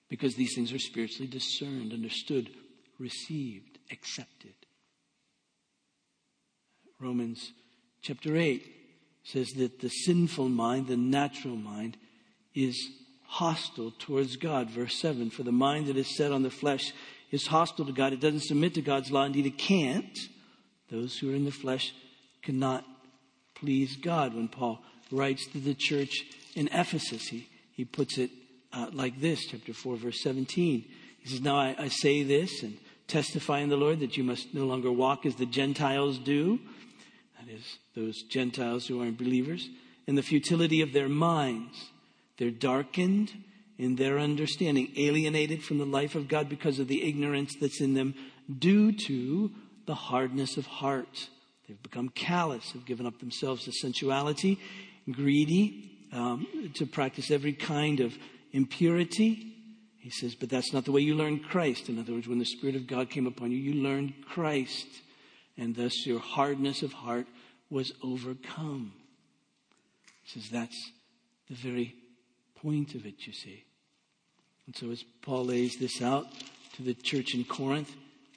Because 0.08 0.34
these 0.34 0.54
things 0.54 0.72
are 0.72 0.78
spiritually 0.78 1.26
discerned, 1.26 1.92
understood, 1.92 2.50
received, 2.98 3.78
accepted. 3.90 4.54
Romans 7.00 7.52
chapter 8.02 8.36
8 8.36 8.64
says 9.24 9.48
that 9.56 9.80
the 9.80 9.88
sinful 9.88 10.48
mind, 10.48 10.86
the 10.86 10.96
natural 10.96 11.56
mind, 11.56 11.96
is 12.54 12.88
hostile 13.24 13.92
towards 13.98 14.36
God. 14.36 14.70
Verse 14.70 14.98
7 15.00 15.30
For 15.30 15.42
the 15.42 15.52
mind 15.52 15.88
that 15.88 15.96
is 15.96 16.16
set 16.16 16.32
on 16.32 16.42
the 16.42 16.50
flesh 16.50 16.92
is 17.30 17.46
hostile 17.48 17.84
to 17.86 17.92
God. 17.92 18.12
It 18.12 18.20
doesn't 18.20 18.44
submit 18.44 18.74
to 18.74 18.82
God's 18.82 19.10
law. 19.10 19.24
Indeed, 19.24 19.46
it 19.46 19.58
can't. 19.58 20.18
Those 20.90 21.18
who 21.18 21.32
are 21.32 21.36
in 21.36 21.44
the 21.44 21.50
flesh 21.50 21.92
cannot 22.42 22.84
please 23.60 23.96
God. 23.96 24.34
When 24.34 24.48
Paul 24.48 24.80
writes 25.10 25.46
to 25.48 25.58
the 25.58 25.74
church 25.74 26.24
in 26.54 26.68
Ephesus, 26.72 27.28
he, 27.28 27.48
he 27.72 27.84
puts 27.84 28.18
it 28.18 28.30
uh, 28.72 28.88
like 28.92 29.20
this, 29.20 29.46
chapter 29.46 29.72
4, 29.72 29.96
verse 29.96 30.22
17. 30.22 30.84
He 31.18 31.28
says, 31.28 31.40
Now 31.40 31.56
I, 31.56 31.74
I 31.78 31.88
say 31.88 32.22
this 32.22 32.62
and 32.62 32.78
testify 33.08 33.60
in 33.60 33.68
the 33.68 33.76
Lord 33.76 34.00
that 34.00 34.16
you 34.16 34.24
must 34.24 34.54
no 34.54 34.64
longer 34.64 34.92
walk 34.92 35.26
as 35.26 35.36
the 35.36 35.46
Gentiles 35.46 36.18
do. 36.18 36.58
That 37.38 37.52
is, 37.52 37.78
those 37.94 38.22
Gentiles 38.22 38.86
who 38.86 39.00
aren't 39.00 39.18
believers. 39.18 39.68
In 40.06 40.14
the 40.14 40.22
futility 40.22 40.80
of 40.80 40.92
their 40.92 41.08
minds. 41.08 41.90
They're 42.38 42.50
darkened 42.50 43.32
in 43.78 43.96
their 43.96 44.18
understanding, 44.18 44.92
alienated 44.96 45.62
from 45.62 45.78
the 45.78 45.86
life 45.86 46.14
of 46.14 46.28
God 46.28 46.48
because 46.48 46.78
of 46.78 46.88
the 46.88 47.06
ignorance 47.06 47.54
that's 47.60 47.80
in 47.80 47.94
them 47.94 48.14
due 48.58 48.92
to 48.92 49.50
the 49.86 49.94
hardness 49.94 50.56
of 50.56 50.66
heart. 50.66 51.28
They've 51.66 51.82
become 51.82 52.08
callous, 52.10 52.72
have 52.72 52.86
given 52.86 53.06
up 53.06 53.18
themselves 53.18 53.64
to 53.64 53.72
sensuality, 53.72 54.58
greedy, 55.10 55.90
um, 56.12 56.46
to 56.74 56.86
practice 56.86 57.30
every 57.30 57.52
kind 57.52 58.00
of 58.00 58.14
impurity. 58.52 59.52
He 59.98 60.10
says, 60.10 60.36
but 60.36 60.48
that's 60.48 60.72
not 60.72 60.84
the 60.84 60.92
way 60.92 61.00
you 61.00 61.16
learned 61.16 61.44
Christ. 61.44 61.88
In 61.88 61.98
other 61.98 62.12
words, 62.12 62.28
when 62.28 62.38
the 62.38 62.44
Spirit 62.44 62.76
of 62.76 62.86
God 62.86 63.10
came 63.10 63.26
upon 63.26 63.50
you, 63.50 63.58
you 63.58 63.82
learned 63.82 64.14
Christ, 64.28 64.86
and 65.56 65.74
thus 65.74 66.06
your 66.06 66.20
hardness 66.20 66.82
of 66.82 66.92
heart 66.92 67.26
was 67.70 67.92
overcome. 68.02 68.92
He 70.22 70.40
says, 70.40 70.50
that's 70.50 70.92
the 71.48 71.56
very 71.56 71.94
point 72.62 72.94
of 72.94 73.04
it, 73.06 73.26
you 73.26 73.32
see. 73.32 73.64
And 74.66 74.76
so 74.76 74.90
as 74.90 75.04
Paul 75.22 75.46
lays 75.46 75.76
this 75.78 76.00
out 76.00 76.26
to 76.76 76.82
the 76.82 76.94
church 76.94 77.34
in 77.34 77.44
Corinth, 77.44 77.92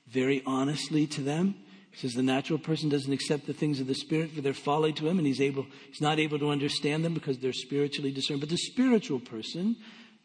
very 0.08 0.42
honestly 0.46 1.06
to 1.08 1.22
them, 1.22 1.56
he 1.92 1.98
says 1.98 2.14
the 2.14 2.24
natural 2.24 2.60
person 2.60 2.90
doesn't 2.90 3.12
accept 3.12 3.48
the 3.48 3.54
things 3.54 3.80
of 3.80 3.88
the 3.88 3.96
spirit 3.96 4.32
for 4.32 4.42
their 4.42 4.54
folly 4.54 4.94
to 4.94 5.08
him, 5.08 5.18
and 5.18 5.28
he's 5.28 5.42
able 5.42 5.66
he's 5.88 6.02
not 6.02 6.20
able 6.20 6.40
to 6.40 6.52
understand 6.52 7.04
them 7.04 7.14
because 7.14 7.40
they're 7.40 7.54
spiritually 7.54 8.12
discerned. 8.12 8.40
But 8.40 8.50
the 8.50 8.58
spiritual 8.58 9.20
person 9.20 9.76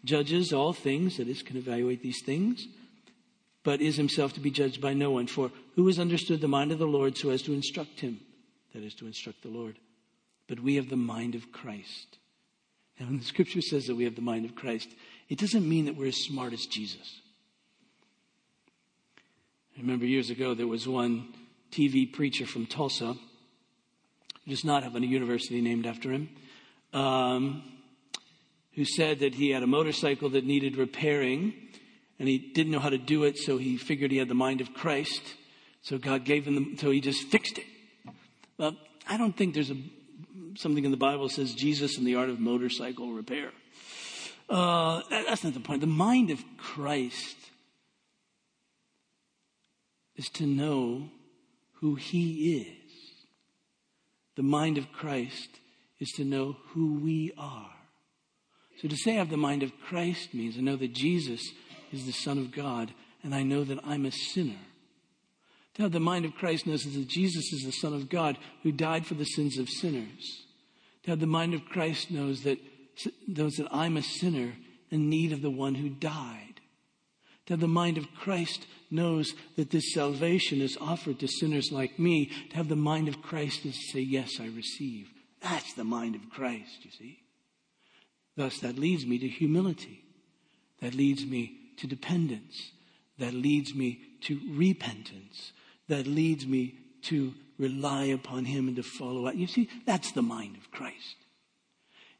judges 0.04 0.52
all 0.52 0.72
things, 0.72 1.16
that 1.16 1.28
is, 1.28 1.42
can 1.42 1.56
evaluate 1.56 2.02
these 2.02 2.22
things, 2.22 2.66
but 3.62 3.80
is 3.80 3.96
himself 3.96 4.34
to 4.34 4.40
be 4.40 4.50
judged 4.50 4.80
by 4.80 4.92
no 4.92 5.10
one. 5.10 5.26
For 5.26 5.50
who 5.74 5.86
has 5.86 5.98
understood 5.98 6.40
the 6.40 6.48
mind 6.48 6.70
of 6.70 6.78
the 6.78 6.86
Lord 6.86 7.16
so 7.16 7.30
as 7.30 7.42
to 7.42 7.54
instruct 7.54 8.00
him? 8.00 8.20
That 8.74 8.82
is 8.82 8.94
to 8.96 9.06
instruct 9.06 9.42
the 9.42 9.48
Lord. 9.48 9.78
But 10.46 10.60
we 10.60 10.76
have 10.76 10.90
the 10.90 10.96
mind 10.96 11.34
of 11.34 11.52
Christ. 11.52 12.18
And 12.98 13.08
when 13.08 13.18
the 13.18 13.24
scripture 13.24 13.62
says 13.62 13.86
that 13.86 13.96
we 13.96 14.04
have 14.04 14.16
the 14.16 14.22
mind 14.22 14.44
of 14.44 14.54
Christ, 14.54 14.88
it 15.28 15.38
doesn't 15.38 15.68
mean 15.68 15.86
that 15.86 15.96
we're 15.96 16.08
as 16.08 16.16
smart 16.16 16.52
as 16.52 16.66
Jesus. 16.66 17.20
I 19.76 19.80
remember 19.80 20.04
years 20.04 20.30
ago 20.30 20.54
there 20.54 20.68
was 20.68 20.86
one 20.86 21.34
TV 21.74 22.10
preacher 22.10 22.46
from 22.46 22.66
Tulsa 22.66 23.16
who 24.44 24.50
does 24.50 24.64
not 24.64 24.82
have 24.82 24.94
a 24.94 25.04
university 25.04 25.60
named 25.60 25.86
after 25.86 26.12
him, 26.12 26.28
um, 26.92 27.62
who 28.74 28.84
said 28.84 29.20
that 29.20 29.34
he 29.34 29.50
had 29.50 29.62
a 29.62 29.66
motorcycle 29.66 30.30
that 30.30 30.44
needed 30.44 30.76
repairing 30.76 31.54
and 32.18 32.28
he 32.28 32.38
didn't 32.38 32.70
know 32.70 32.78
how 32.78 32.90
to 32.90 32.98
do 32.98 33.24
it, 33.24 33.38
so 33.38 33.58
he 33.58 33.76
figured 33.76 34.12
he 34.12 34.18
had 34.18 34.28
the 34.28 34.34
mind 34.34 34.60
of 34.60 34.72
Christ. 34.72 35.22
So 35.82 35.98
God 35.98 36.24
gave 36.24 36.46
him 36.46 36.54
the, 36.54 36.76
so 36.78 36.90
he 36.90 37.00
just 37.00 37.26
fixed 37.28 37.58
it. 37.58 37.66
Well, 38.56 38.76
I 39.08 39.16
don't 39.16 39.36
think 39.36 39.54
there's 39.54 39.70
a, 39.70 39.76
something 40.56 40.84
in 40.84 40.92
the 40.92 40.96
Bible 40.96 41.26
that 41.26 41.34
says 41.34 41.54
Jesus 41.54 41.98
and 41.98 42.06
the 42.06 42.14
art 42.14 42.30
of 42.30 42.38
motorcycle 42.38 43.12
repair. 43.12 43.50
Uh, 44.48 45.02
that's 45.10 45.42
not 45.42 45.54
the 45.54 45.60
point. 45.60 45.80
The 45.80 45.86
mind 45.88 46.30
of 46.30 46.44
Christ 46.56 47.36
is 50.14 50.28
to 50.30 50.46
know 50.46 51.10
who 51.84 51.96
He 51.96 52.62
is. 52.62 52.92
The 54.36 54.42
mind 54.42 54.78
of 54.78 54.90
Christ 54.90 55.50
is 56.00 56.08
to 56.12 56.24
know 56.24 56.56
who 56.68 56.94
we 56.94 57.30
are. 57.36 57.74
So 58.80 58.88
to 58.88 58.96
say 58.96 59.12
I 59.12 59.18
have 59.18 59.28
the 59.28 59.36
mind 59.36 59.62
of 59.62 59.78
Christ 59.86 60.32
means 60.32 60.56
I 60.56 60.62
know 60.62 60.76
that 60.76 60.94
Jesus 60.94 61.42
is 61.92 62.06
the 62.06 62.12
Son 62.12 62.38
of 62.38 62.52
God 62.52 62.94
and 63.22 63.34
I 63.34 63.42
know 63.42 63.64
that 63.64 63.80
I'm 63.84 64.06
a 64.06 64.10
sinner. 64.10 64.56
To 65.74 65.82
have 65.82 65.92
the 65.92 66.00
mind 66.00 66.24
of 66.24 66.34
Christ 66.34 66.66
knows 66.66 66.84
that 66.84 67.06
Jesus 67.06 67.52
is 67.52 67.64
the 67.66 67.72
Son 67.72 67.92
of 67.92 68.08
God 68.08 68.38
who 68.62 68.72
died 68.72 69.04
for 69.04 69.12
the 69.12 69.26
sins 69.26 69.58
of 69.58 69.68
sinners. 69.68 70.46
To 71.02 71.10
have 71.10 71.20
the 71.20 71.26
mind 71.26 71.52
of 71.52 71.66
Christ 71.66 72.10
knows 72.10 72.44
that 72.44 72.58
knows 73.28 73.56
that 73.56 73.68
I'm 73.70 73.98
a 73.98 74.02
sinner 74.02 74.54
in 74.90 75.10
need 75.10 75.32
of 75.32 75.42
the 75.42 75.50
one 75.50 75.74
who 75.74 75.90
died. 75.90 76.53
To 77.46 77.56
the 77.56 77.68
mind 77.68 77.98
of 77.98 78.06
Christ 78.14 78.66
knows 78.90 79.34
that 79.56 79.70
this 79.70 79.92
salvation 79.92 80.60
is 80.60 80.78
offered 80.80 81.18
to 81.18 81.28
sinners 81.28 81.70
like 81.70 81.98
me. 81.98 82.30
To 82.50 82.56
have 82.56 82.68
the 82.68 82.76
mind 82.76 83.08
of 83.08 83.22
Christ 83.22 83.66
is 83.66 83.76
to 83.76 83.92
say, 83.92 84.00
Yes, 84.00 84.40
I 84.40 84.46
receive. 84.46 85.10
That's 85.42 85.74
the 85.74 85.84
mind 85.84 86.14
of 86.14 86.30
Christ, 86.30 86.84
you 86.84 86.90
see. 86.90 87.18
Thus, 88.36 88.58
that 88.60 88.78
leads 88.78 89.04
me 89.04 89.18
to 89.18 89.28
humility. 89.28 90.02
That 90.80 90.94
leads 90.94 91.24
me 91.24 91.58
to 91.78 91.86
dependence. 91.86 92.72
That 93.18 93.34
leads 93.34 93.74
me 93.74 94.00
to 94.22 94.40
repentance. 94.50 95.52
That 95.88 96.06
leads 96.06 96.46
me 96.46 96.74
to 97.02 97.34
rely 97.58 98.04
upon 98.04 98.46
Him 98.46 98.68
and 98.68 98.76
to 98.76 98.82
follow 98.82 99.28
out. 99.28 99.36
You 99.36 99.46
see, 99.46 99.68
that's 99.86 100.12
the 100.12 100.22
mind 100.22 100.56
of 100.56 100.70
Christ. 100.70 101.16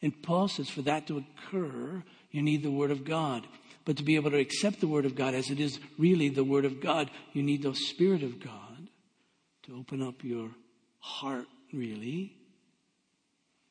And 0.03 0.23
Paul 0.23 0.49
says 0.49 0.69
for 0.69 0.83
that 0.83 1.07
to 1.07 1.17
occur, 1.17 2.05
you 2.31 2.43
need 2.43 2.63
the 2.63 2.71
Word 2.71 2.91
of 2.91 3.05
God. 3.05 3.47
But 3.85 3.99
to 3.99 4.03
be 4.03 4.17
able 4.17 4.31
to 4.31 4.39
accept 4.39 4.81
the 4.81 4.89
Word 4.89 5.05
of 5.05 5.15
God 5.15 5.35
as 5.35 5.51
it 5.51 5.61
is 5.61 5.79
really 5.99 6.29
the 6.29 6.45
Word 6.45 6.65
of 6.65 6.81
God, 6.81 7.11
you 7.33 7.43
need 7.43 7.63
the 7.63 7.75
Spirit 7.75 8.23
of 8.23 8.41
God 8.41 8.89
to 9.65 9.77
open 9.77 10.03
up 10.03 10.25
your 10.25 10.51
heart, 11.01 11.47
really, 11.73 12.37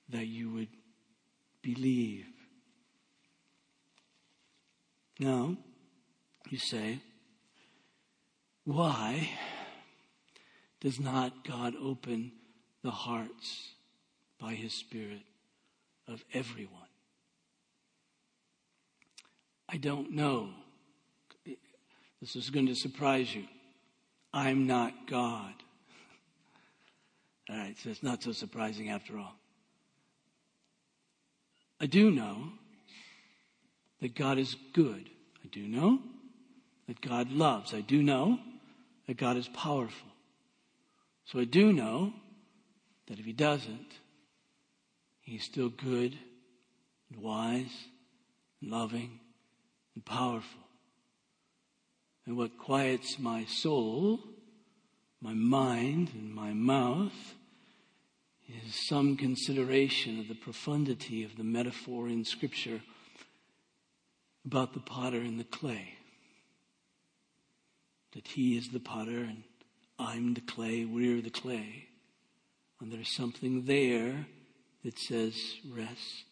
that 0.09 0.27
you 0.27 0.51
would 0.51 0.67
believe. 1.61 2.25
Now, 5.19 5.57
you 6.49 6.57
say, 6.57 6.99
why 8.65 9.29
does 10.79 10.99
not 10.99 11.45
God 11.45 11.73
open 11.81 12.33
the 12.83 12.91
hearts 12.91 13.71
by 14.39 14.53
His 14.53 14.73
Spirit 14.73 15.21
of 16.07 16.23
everyone? 16.33 16.82
I 19.73 19.77
don't 19.77 20.11
know. 20.11 20.49
This 22.21 22.35
is 22.35 22.51
going 22.51 22.67
to 22.67 22.75
surprise 22.75 23.33
you. 23.33 23.45
I'm 24.31 24.67
not 24.67 25.07
God. 25.07 25.53
All 27.49 27.57
right, 27.57 27.75
so 27.79 27.89
it's 27.89 28.03
not 28.03 28.21
so 28.21 28.33
surprising 28.33 28.91
after 28.91 29.17
all. 29.17 29.33
I 31.81 31.87
do 31.87 32.11
know 32.11 32.49
that 33.99 34.13
God 34.13 34.37
is 34.37 34.55
good. 34.73 35.09
I 35.43 35.47
do 35.51 35.67
know 35.67 35.99
that 36.87 37.01
God 37.01 37.31
loves. 37.31 37.73
I 37.73 37.81
do 37.81 38.03
know 38.03 38.37
that 39.07 39.17
God 39.17 39.37
is 39.37 39.47
powerful. 39.47 40.09
So 41.25 41.39
I 41.39 41.45
do 41.45 41.73
know 41.73 42.13
that 43.07 43.17
if 43.17 43.25
He 43.25 43.33
doesn't, 43.33 43.97
He's 45.21 45.43
still 45.43 45.69
good 45.69 46.15
and 47.09 47.23
wise 47.23 47.73
and 48.61 48.69
loving 48.69 49.19
and 49.95 50.05
powerful. 50.05 50.61
And 52.25 52.37
what 52.37 52.57
quiets 52.57 53.19
my 53.19 53.45
soul, 53.45 54.19
my 55.21 55.33
mind, 55.33 56.11
and 56.13 56.33
my 56.33 56.53
mouth 56.53 57.35
is 58.47 58.87
some 58.87 59.17
consideration 59.17 60.19
of 60.19 60.27
the 60.27 60.35
profundity 60.35 61.23
of 61.23 61.35
the 61.37 61.43
metaphor 61.43 62.07
in 62.07 62.25
Scripture 62.25 62.81
about 64.45 64.73
the 64.73 64.79
potter 64.79 65.19
and 65.19 65.39
the 65.39 65.45
clay. 65.45 65.95
That 68.13 68.27
he 68.27 68.57
is 68.57 68.69
the 68.69 68.79
potter 68.79 69.19
and 69.23 69.43
I'm 69.97 70.33
the 70.33 70.41
clay, 70.41 70.85
we're 70.85 71.21
the 71.21 71.29
clay. 71.29 71.87
And 72.79 72.91
there's 72.91 73.15
something 73.15 73.65
there 73.65 74.25
that 74.83 74.99
says 74.99 75.35
rest 75.69 76.25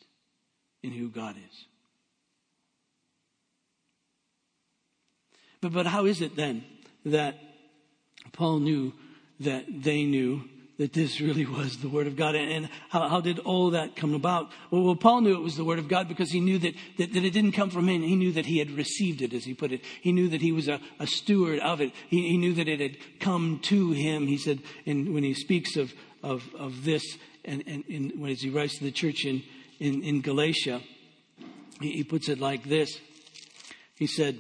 in 0.84 0.92
who 0.92 1.10
God 1.10 1.38
is. 1.38 1.66
But, 5.62 5.74
but 5.74 5.86
how 5.86 6.06
is 6.06 6.22
it 6.22 6.36
then 6.36 6.64
that 7.06 7.38
Paul 8.34 8.60
knew 8.60 8.94
that 9.40 9.66
they 9.68 10.04
knew 10.04 10.44
that 10.82 10.94
this 10.94 11.22
really 11.22 11.46
was 11.46 11.78
the 11.78 11.88
Word 11.88 12.08
of 12.08 12.16
God. 12.16 12.34
And 12.34 12.68
how, 12.90 13.08
how 13.08 13.22
did 13.22 13.38
all 13.38 13.70
that 13.72 13.96
come 13.96 14.16
about? 14.16 14.50
Well, 14.72 14.82
well, 14.82 14.96
Paul 14.96 15.22
knew 15.22 15.36
it 15.36 15.44
was 15.44 15.56
the 15.56 15.64
Word 15.64 15.78
of 15.78 15.88
God 15.88 16.08
because 16.08 16.32
he 16.32 16.40
knew 16.40 16.58
that, 16.58 16.74
that, 16.98 17.14
that, 17.14 17.24
it 17.24 17.34
didn't 17.34 17.52
come 17.52 17.70
from 17.70 17.88
him. 17.88 18.02
He 18.02 18.16
knew 18.16 18.32
that 18.32 18.48
he 18.48 18.58
had 18.58 18.72
received 18.72 19.22
it, 19.22 19.32
as 19.32 19.46
he 19.46 19.54
put 19.54 19.72
it. 19.72 19.82
He 20.02 20.12
knew 20.12 20.28
that 20.30 20.42
he 20.42 20.52
was 20.52 20.68
a, 20.68 20.80
a 21.00 21.06
steward 21.06 21.60
of 21.60 21.82
it. 21.82 21.92
He, 22.08 22.30
he, 22.30 22.38
knew 22.38 22.56
that 22.56 22.68
it 22.68 22.80
had 22.80 22.98
come 23.20 23.60
to 23.66 23.92
him. 23.92 24.26
He 24.26 24.38
said, 24.38 24.60
and 24.88 25.14
when 25.14 25.24
he 25.24 25.36
speaks 25.36 25.76
of, 25.76 25.94
of, 26.24 26.44
of 26.58 26.84
this, 26.84 27.04
and, 27.46 27.64
and, 27.68 27.84
and 27.88 28.20
when 28.20 28.36
he 28.36 28.50
writes 28.50 28.80
to 28.80 28.84
the 28.84 28.92
church 28.92 29.24
in, 29.24 29.44
in, 29.80 30.02
in 30.02 30.22
Galatia, 30.22 30.82
he, 31.80 31.92
he 31.92 32.04
puts 32.04 32.28
it 32.28 32.40
like 32.40 32.64
this. 32.64 33.00
He 33.96 34.08
said, 34.08 34.40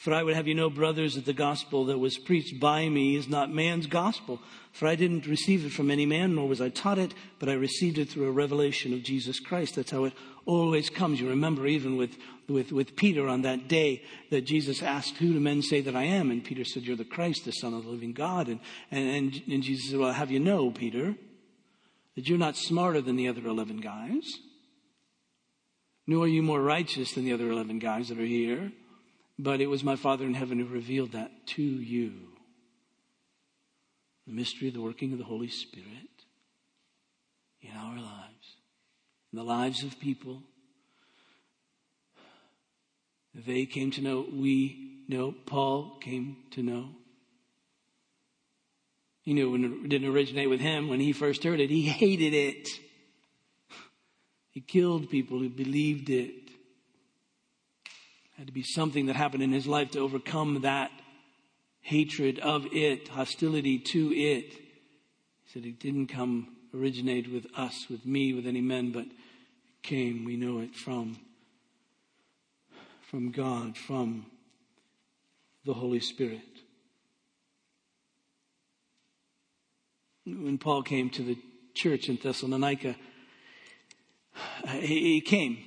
for 0.00 0.14
I 0.14 0.22
would 0.22 0.34
have 0.34 0.48
you 0.48 0.54
know, 0.54 0.70
brothers, 0.70 1.16
that 1.16 1.26
the 1.26 1.34
gospel 1.34 1.84
that 1.84 1.98
was 1.98 2.16
preached 2.16 2.58
by 2.58 2.88
me 2.88 3.16
is 3.16 3.28
not 3.28 3.52
man's 3.52 3.86
gospel. 3.86 4.40
For 4.72 4.88
I 4.88 4.94
didn't 4.94 5.26
receive 5.26 5.66
it 5.66 5.72
from 5.72 5.90
any 5.90 6.06
man, 6.06 6.36
nor 6.36 6.48
was 6.48 6.62
I 6.62 6.70
taught 6.70 6.98
it, 6.98 7.12
but 7.38 7.50
I 7.50 7.52
received 7.52 7.98
it 7.98 8.08
through 8.08 8.26
a 8.26 8.32
revelation 8.32 8.94
of 8.94 9.02
Jesus 9.02 9.40
Christ. 9.40 9.74
That's 9.74 9.90
how 9.90 10.04
it 10.04 10.14
always 10.46 10.88
comes. 10.88 11.20
You 11.20 11.28
remember 11.28 11.66
even 11.66 11.98
with, 11.98 12.16
with, 12.48 12.72
with 12.72 12.96
Peter 12.96 13.28
on 13.28 13.42
that 13.42 13.68
day 13.68 14.02
that 14.30 14.46
Jesus 14.46 14.82
asked, 14.82 15.18
Who 15.18 15.34
do 15.34 15.40
men 15.40 15.60
say 15.60 15.82
that 15.82 15.94
I 15.94 16.04
am? 16.04 16.30
And 16.30 16.42
Peter 16.42 16.64
said, 16.64 16.84
You're 16.84 16.96
the 16.96 17.04
Christ, 17.04 17.44
the 17.44 17.52
Son 17.52 17.74
of 17.74 17.84
the 17.84 17.90
living 17.90 18.14
God. 18.14 18.48
And, 18.48 18.60
and, 18.90 19.42
and, 19.50 19.62
Jesus 19.62 19.90
said, 19.90 19.98
Well, 19.98 20.14
have 20.14 20.30
you 20.30 20.40
know, 20.40 20.70
Peter, 20.70 21.14
that 22.16 22.26
you're 22.26 22.38
not 22.38 22.56
smarter 22.56 23.02
than 23.02 23.16
the 23.16 23.28
other 23.28 23.46
11 23.46 23.82
guys, 23.82 24.24
nor 26.06 26.24
are 26.24 26.28
you 26.28 26.42
more 26.42 26.62
righteous 26.62 27.12
than 27.12 27.26
the 27.26 27.34
other 27.34 27.50
11 27.50 27.80
guys 27.80 28.08
that 28.08 28.18
are 28.18 28.24
here, 28.24 28.72
but 29.42 29.60
it 29.60 29.68
was 29.68 29.82
my 29.82 29.96
Father 29.96 30.26
in 30.26 30.34
heaven 30.34 30.58
who 30.58 30.66
revealed 30.66 31.12
that 31.12 31.30
to 31.46 31.62
you 31.62 32.12
the 34.26 34.34
mystery 34.34 34.68
of 34.68 34.74
the 34.74 34.82
working 34.82 35.12
of 35.12 35.18
the 35.18 35.24
Holy 35.24 35.48
Spirit 35.48 35.86
in 37.62 37.70
our 37.74 37.96
lives, 37.96 38.56
in 39.32 39.38
the 39.38 39.44
lives 39.44 39.82
of 39.82 39.98
people. 39.98 40.42
They 43.34 43.64
came 43.64 43.90
to 43.92 44.02
know, 44.02 44.26
we 44.30 45.04
know, 45.08 45.32
Paul 45.46 45.98
came 46.00 46.36
to 46.50 46.62
know. 46.62 46.90
He 49.22 49.32
knew 49.32 49.54
it 49.54 49.88
didn't 49.88 50.12
originate 50.12 50.50
with 50.50 50.60
him 50.60 50.88
when 50.88 51.00
he 51.00 51.12
first 51.12 51.44
heard 51.44 51.60
it. 51.60 51.70
He 51.70 51.82
hated 51.88 52.34
it. 52.34 52.68
He 54.50 54.60
killed 54.60 55.08
people 55.08 55.38
who 55.38 55.48
believed 55.48 56.10
it. 56.10 56.39
Had 58.40 58.46
to 58.46 58.54
be 58.54 58.62
something 58.62 59.04
that 59.04 59.16
happened 59.16 59.42
in 59.42 59.52
his 59.52 59.66
life 59.66 59.90
to 59.90 59.98
overcome 59.98 60.62
that 60.62 60.90
hatred 61.82 62.38
of 62.38 62.64
it, 62.72 63.08
hostility 63.08 63.78
to 63.78 64.14
it. 64.14 64.54
He 64.54 65.52
said 65.52 65.66
it 65.66 65.78
didn't 65.78 66.06
come 66.06 66.56
originate 66.74 67.30
with 67.30 67.46
us, 67.54 67.84
with 67.90 68.06
me, 68.06 68.32
with 68.32 68.46
any 68.46 68.62
men, 68.62 68.92
but 68.92 69.04
came, 69.82 70.24
we 70.24 70.38
know 70.38 70.60
it 70.60 70.74
from 70.74 71.18
from 73.10 73.30
God, 73.30 73.76
from 73.76 74.24
the 75.66 75.74
Holy 75.74 76.00
Spirit. 76.00 76.40
When 80.24 80.56
Paul 80.56 80.82
came 80.82 81.10
to 81.10 81.22
the 81.22 81.36
church 81.74 82.08
in 82.08 82.16
Thessalonica, 82.16 82.96
he 84.78 85.20
came 85.20 85.58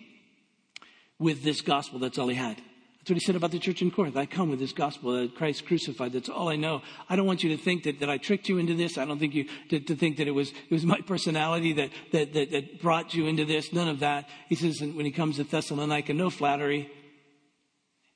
with 1.23 1.41
this 1.41 1.61
gospel. 1.61 1.99
That's 1.99 2.19
all 2.19 2.27
he 2.27 2.35
had. 2.35 2.57
That's 2.57 3.09
what 3.09 3.15
he 3.15 3.25
said 3.25 3.35
about 3.35 3.51
the 3.51 3.59
church 3.59 3.81
in 3.81 3.91
Corinth. 3.91 4.15
I 4.15 4.25
come 4.25 4.49
with 4.49 4.59
this 4.59 4.71
gospel 4.71 5.11
that 5.13 5.35
Christ 5.35 5.65
crucified. 5.65 6.13
That's 6.13 6.29
all 6.29 6.49
I 6.49 6.55
know. 6.55 6.81
I 7.09 7.15
don't 7.15 7.25
want 7.25 7.43
you 7.43 7.55
to 7.55 7.61
think 7.61 7.83
that, 7.83 7.99
that 7.99 8.09
I 8.09 8.17
tricked 8.17 8.47
you 8.47 8.57
into 8.57 8.75
this. 8.75 8.97
I 8.97 9.05
don't 9.05 9.19
think 9.19 9.33
you 9.33 9.45
to, 9.69 9.79
to 9.79 9.95
think 9.95 10.17
that 10.17 10.27
it 10.27 10.31
was 10.31 10.51
it 10.51 10.71
was 10.71 10.85
my 10.85 11.01
personality 11.01 11.73
that, 11.73 11.89
that, 12.11 12.33
that 12.33 12.51
that 12.51 12.81
brought 12.81 13.13
you 13.13 13.27
into 13.27 13.45
this. 13.45 13.73
None 13.73 13.87
of 13.87 13.99
that. 13.99 14.29
He 14.47 14.55
says 14.55 14.79
when 14.81 15.05
he 15.05 15.11
comes 15.11 15.37
to 15.37 15.43
Thessalonica, 15.43 16.13
no 16.13 16.29
flattery, 16.29 16.89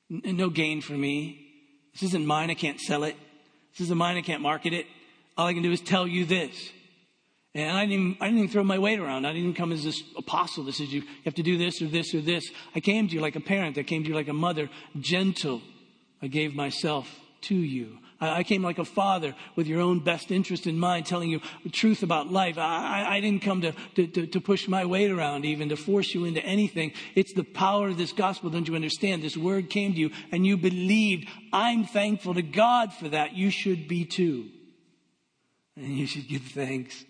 no 0.08 0.48
gain 0.48 0.80
for 0.80 0.94
me. 0.94 1.46
This 1.92 2.04
isn't 2.04 2.26
mine. 2.26 2.50
I 2.50 2.54
can't 2.54 2.80
sell 2.80 3.04
it. 3.04 3.16
This 3.72 3.86
isn't 3.86 3.98
mine. 3.98 4.16
I 4.16 4.22
can't 4.22 4.42
market 4.42 4.72
it. 4.72 4.86
All 5.36 5.46
I 5.46 5.52
can 5.52 5.62
do 5.62 5.72
is 5.72 5.80
tell 5.80 6.06
you 6.06 6.24
this. 6.24 6.72
And 7.54 7.70
I 7.70 7.86
didn't, 7.86 7.92
even, 7.92 8.16
I 8.20 8.26
didn't 8.26 8.38
even 8.38 8.50
throw 8.50 8.64
my 8.64 8.78
weight 8.78 9.00
around. 9.00 9.26
I 9.26 9.32
didn't 9.32 9.54
come 9.54 9.72
as 9.72 9.82
this 9.82 10.02
apostle 10.16 10.64
that 10.64 10.74
says 10.74 10.92
you 10.92 11.02
have 11.24 11.34
to 11.34 11.42
do 11.42 11.56
this 11.56 11.80
or 11.80 11.86
this 11.86 12.14
or 12.14 12.20
this. 12.20 12.50
I 12.74 12.80
came 12.80 13.08
to 13.08 13.14
you 13.14 13.20
like 13.20 13.36
a 13.36 13.40
parent. 13.40 13.78
I 13.78 13.82
came 13.82 14.02
to 14.02 14.08
you 14.08 14.14
like 14.14 14.28
a 14.28 14.34
mother, 14.34 14.68
gentle. 15.00 15.62
I 16.20 16.26
gave 16.26 16.54
myself 16.54 17.08
to 17.42 17.54
you. 17.54 17.98
I, 18.20 18.40
I 18.40 18.42
came 18.42 18.62
like 18.62 18.78
a 18.78 18.84
father 18.84 19.34
with 19.56 19.66
your 19.66 19.80
own 19.80 20.00
best 20.00 20.30
interest 20.30 20.66
in 20.66 20.78
mind, 20.78 21.06
telling 21.06 21.30
you 21.30 21.40
the 21.64 21.70
truth 21.70 22.02
about 22.02 22.30
life. 22.30 22.58
I, 22.58 23.02
I, 23.02 23.16
I 23.16 23.20
didn't 23.20 23.42
come 23.42 23.62
to, 23.62 23.72
to, 23.94 24.06
to, 24.06 24.26
to 24.26 24.40
push 24.40 24.68
my 24.68 24.84
weight 24.84 25.10
around, 25.10 25.46
even 25.46 25.70
to 25.70 25.76
force 25.76 26.14
you 26.14 26.26
into 26.26 26.44
anything. 26.44 26.92
It's 27.14 27.32
the 27.32 27.44
power 27.44 27.88
of 27.88 27.96
this 27.96 28.12
gospel. 28.12 28.50
Don't 28.50 28.68
you 28.68 28.74
understand? 28.74 29.22
This 29.22 29.38
word 29.38 29.70
came 29.70 29.94
to 29.94 29.98
you 29.98 30.10
and 30.30 30.46
you 30.46 30.58
believed. 30.58 31.28
I'm 31.50 31.84
thankful 31.84 32.34
to 32.34 32.42
God 32.42 32.92
for 32.92 33.08
that. 33.08 33.32
You 33.32 33.48
should 33.48 33.88
be 33.88 34.04
too. 34.04 34.50
And 35.76 35.96
you 35.96 36.06
should 36.06 36.28
give 36.28 36.42
thanks 36.42 37.04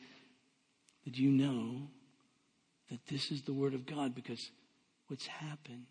that 1.09 1.17
you 1.17 1.31
know 1.31 1.89
that 2.91 3.07
this 3.07 3.31
is 3.31 3.41
the 3.41 3.53
Word 3.53 3.73
of 3.73 3.87
God 3.87 4.15
because 4.15 4.51
what's 5.07 5.27
happened 5.27 5.87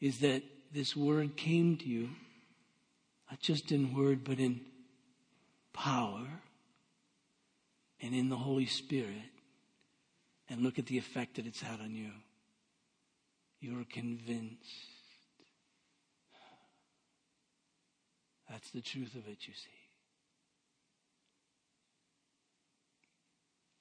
is 0.00 0.18
that 0.18 0.42
this 0.72 0.96
word 0.96 1.36
came 1.36 1.76
to 1.76 1.84
you, 1.84 2.10
not 3.30 3.38
just 3.38 3.70
in 3.70 3.94
word, 3.94 4.24
but 4.24 4.40
in 4.40 4.60
power 5.72 6.26
and 8.02 8.12
in 8.12 8.28
the 8.28 8.36
Holy 8.36 8.66
Spirit, 8.66 9.30
and 10.48 10.62
look 10.62 10.80
at 10.80 10.86
the 10.86 10.98
effect 10.98 11.36
that 11.36 11.46
it's 11.46 11.62
had 11.62 11.80
on 11.80 11.94
you. 11.94 12.10
You're 13.60 13.84
convinced. 13.84 14.64
That's 18.48 18.70
the 18.72 18.80
truth 18.80 19.14
of 19.14 19.28
it, 19.28 19.46
you 19.46 19.54
see. 19.54 19.79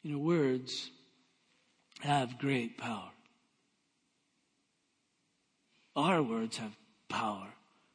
You 0.04 0.14
know, 0.14 0.20
words 0.20 0.90
have 2.02 2.38
great 2.40 2.78
power. 2.78 3.12
Our 5.96 6.24
words 6.24 6.58
have 6.58 6.72
power. 7.10 7.48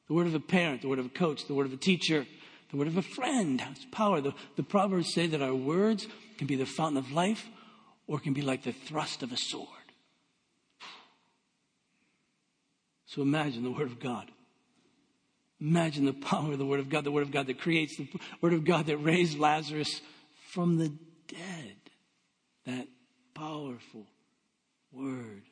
The 0.08 0.14
word 0.14 0.26
of 0.26 0.34
a 0.34 0.40
parent, 0.40 0.82
the 0.82 0.88
word 0.88 0.98
of 0.98 1.06
a 1.06 1.10
coach, 1.10 1.46
the 1.46 1.54
word 1.54 1.66
of 1.66 1.72
a 1.72 1.78
teacher, 1.78 2.26
the 2.70 2.76
word 2.76 2.88
of 2.88 2.96
a 2.96 3.02
friend 3.02 3.60
has 3.60 3.84
power. 3.92 4.20
The, 4.20 4.34
the 4.56 4.62
Proverbs 4.62 5.14
say 5.14 5.26
that 5.28 5.40
our 5.40 5.54
words 5.54 6.06
can 6.36 6.46
be 6.46 6.56
the 6.56 6.66
fountain 6.66 6.98
of 6.98 7.12
life 7.12 7.48
or 8.06 8.18
can 8.18 8.34
be 8.34 8.42
like 8.42 8.64
the 8.64 8.72
thrust 8.72 9.22
of 9.22 9.32
a 9.32 9.36
sword. 9.36 9.68
So 13.06 13.22
imagine 13.22 13.62
the 13.62 13.70
Word 13.70 13.86
of 13.86 14.00
God. 14.00 14.30
Imagine 15.60 16.04
the 16.04 16.12
power 16.12 16.52
of 16.52 16.58
the 16.58 16.66
Word 16.66 16.80
of 16.80 16.90
God, 16.90 17.04
the 17.04 17.12
Word 17.12 17.22
of 17.22 17.30
God 17.30 17.46
that 17.46 17.60
creates, 17.60 17.96
the 17.96 18.08
Word 18.40 18.52
of 18.52 18.64
God 18.64 18.86
that 18.86 18.98
raised 18.98 19.38
Lazarus 19.38 20.00
from 20.50 20.76
the 20.76 20.92
dead. 21.28 21.63
That 22.66 22.86
powerful 23.34 24.06
Word 24.92 25.42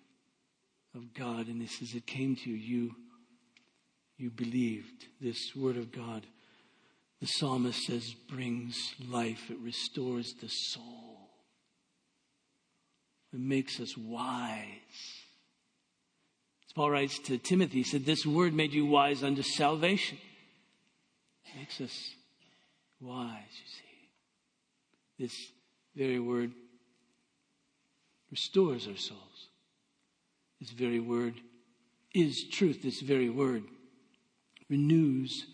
of 0.94 1.14
God. 1.14 1.48
And 1.48 1.60
this 1.60 1.82
as 1.82 1.94
it 1.94 2.06
came 2.06 2.36
to 2.36 2.50
you, 2.50 2.56
you, 2.56 2.94
you 4.18 4.30
believed 4.30 5.06
this 5.20 5.54
Word 5.54 5.76
of 5.76 5.92
God. 5.92 6.26
The 7.20 7.26
psalmist 7.26 7.84
says, 7.84 8.14
brings 8.28 8.94
life, 9.08 9.48
it 9.48 9.58
restores 9.62 10.34
the 10.40 10.48
soul, 10.48 11.30
it 13.32 13.38
makes 13.38 13.78
us 13.78 13.96
wise. 13.96 14.66
As 16.66 16.74
Paul 16.74 16.90
writes 16.90 17.18
to 17.20 17.38
Timothy, 17.38 17.78
he 17.78 17.84
said, 17.84 18.04
This 18.04 18.26
word 18.26 18.54
made 18.54 18.72
you 18.72 18.86
wise 18.86 19.22
unto 19.22 19.42
salvation. 19.42 20.18
It 21.44 21.58
makes 21.58 21.80
us 21.80 22.14
wise, 23.00 23.36
you 23.50 23.68
see. 23.68 25.22
This 25.22 25.52
very 25.94 26.18
word 26.18 26.50
restores 28.32 28.88
our 28.88 28.96
souls. 28.96 29.48
This 30.58 30.70
very 30.70 30.98
word 30.98 31.34
is 32.14 32.42
truth. 32.44 32.82
This 32.82 33.00
very 33.00 33.28
word 33.28 33.62
renews 34.68 35.46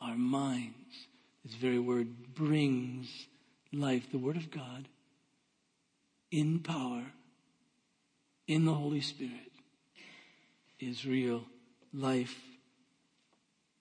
our 0.00 0.16
minds. 0.16 1.06
This 1.44 1.54
very 1.54 1.78
word 1.78 2.34
brings 2.34 3.26
life. 3.72 4.10
The 4.10 4.18
Word 4.18 4.36
of 4.36 4.50
God 4.50 4.88
in 6.30 6.60
power, 6.60 7.04
in 8.48 8.64
the 8.64 8.74
Holy 8.74 9.02
Spirit, 9.02 9.52
is 10.80 11.04
real 11.04 11.44
life 11.92 12.40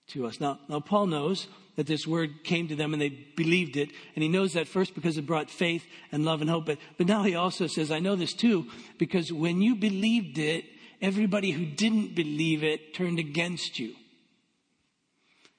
to 0.08 0.28
us. 0.28 0.40
Now, 0.40 0.60
now 0.68 0.80
Paul 0.80 1.08
knows 1.08 1.48
that 1.76 1.88
this 1.88 2.06
word 2.06 2.44
came 2.44 2.68
to 2.68 2.76
them 2.76 2.94
and 2.94 3.02
they 3.02 3.10
believed 3.10 3.78
it. 3.78 3.90
And 4.16 4.24
he 4.24 4.30
knows 4.30 4.54
that 4.54 4.68
first 4.68 4.94
because 4.94 5.18
it 5.18 5.26
brought 5.26 5.50
faith 5.50 5.86
and 6.12 6.24
love 6.24 6.42
and 6.42 6.50
hope. 6.50 6.66
But, 6.66 6.78
but 6.98 7.08
now 7.08 7.24
he 7.24 7.36
also 7.36 7.68
says, 7.68 7.92
I 7.92 8.00
know 8.00 8.16
this 8.16 8.34
too, 8.34 8.68
because 9.00 9.32
when 9.32 9.62
you 9.62 9.76
believed 9.76 10.38
it, 10.38 10.66
everybody 11.02 11.52
who 11.52 11.66
didn't 11.66 12.16
believe 12.16 12.64
it 12.64 12.94
turned 12.94 13.20
against 13.20 13.80
you. 13.80 13.96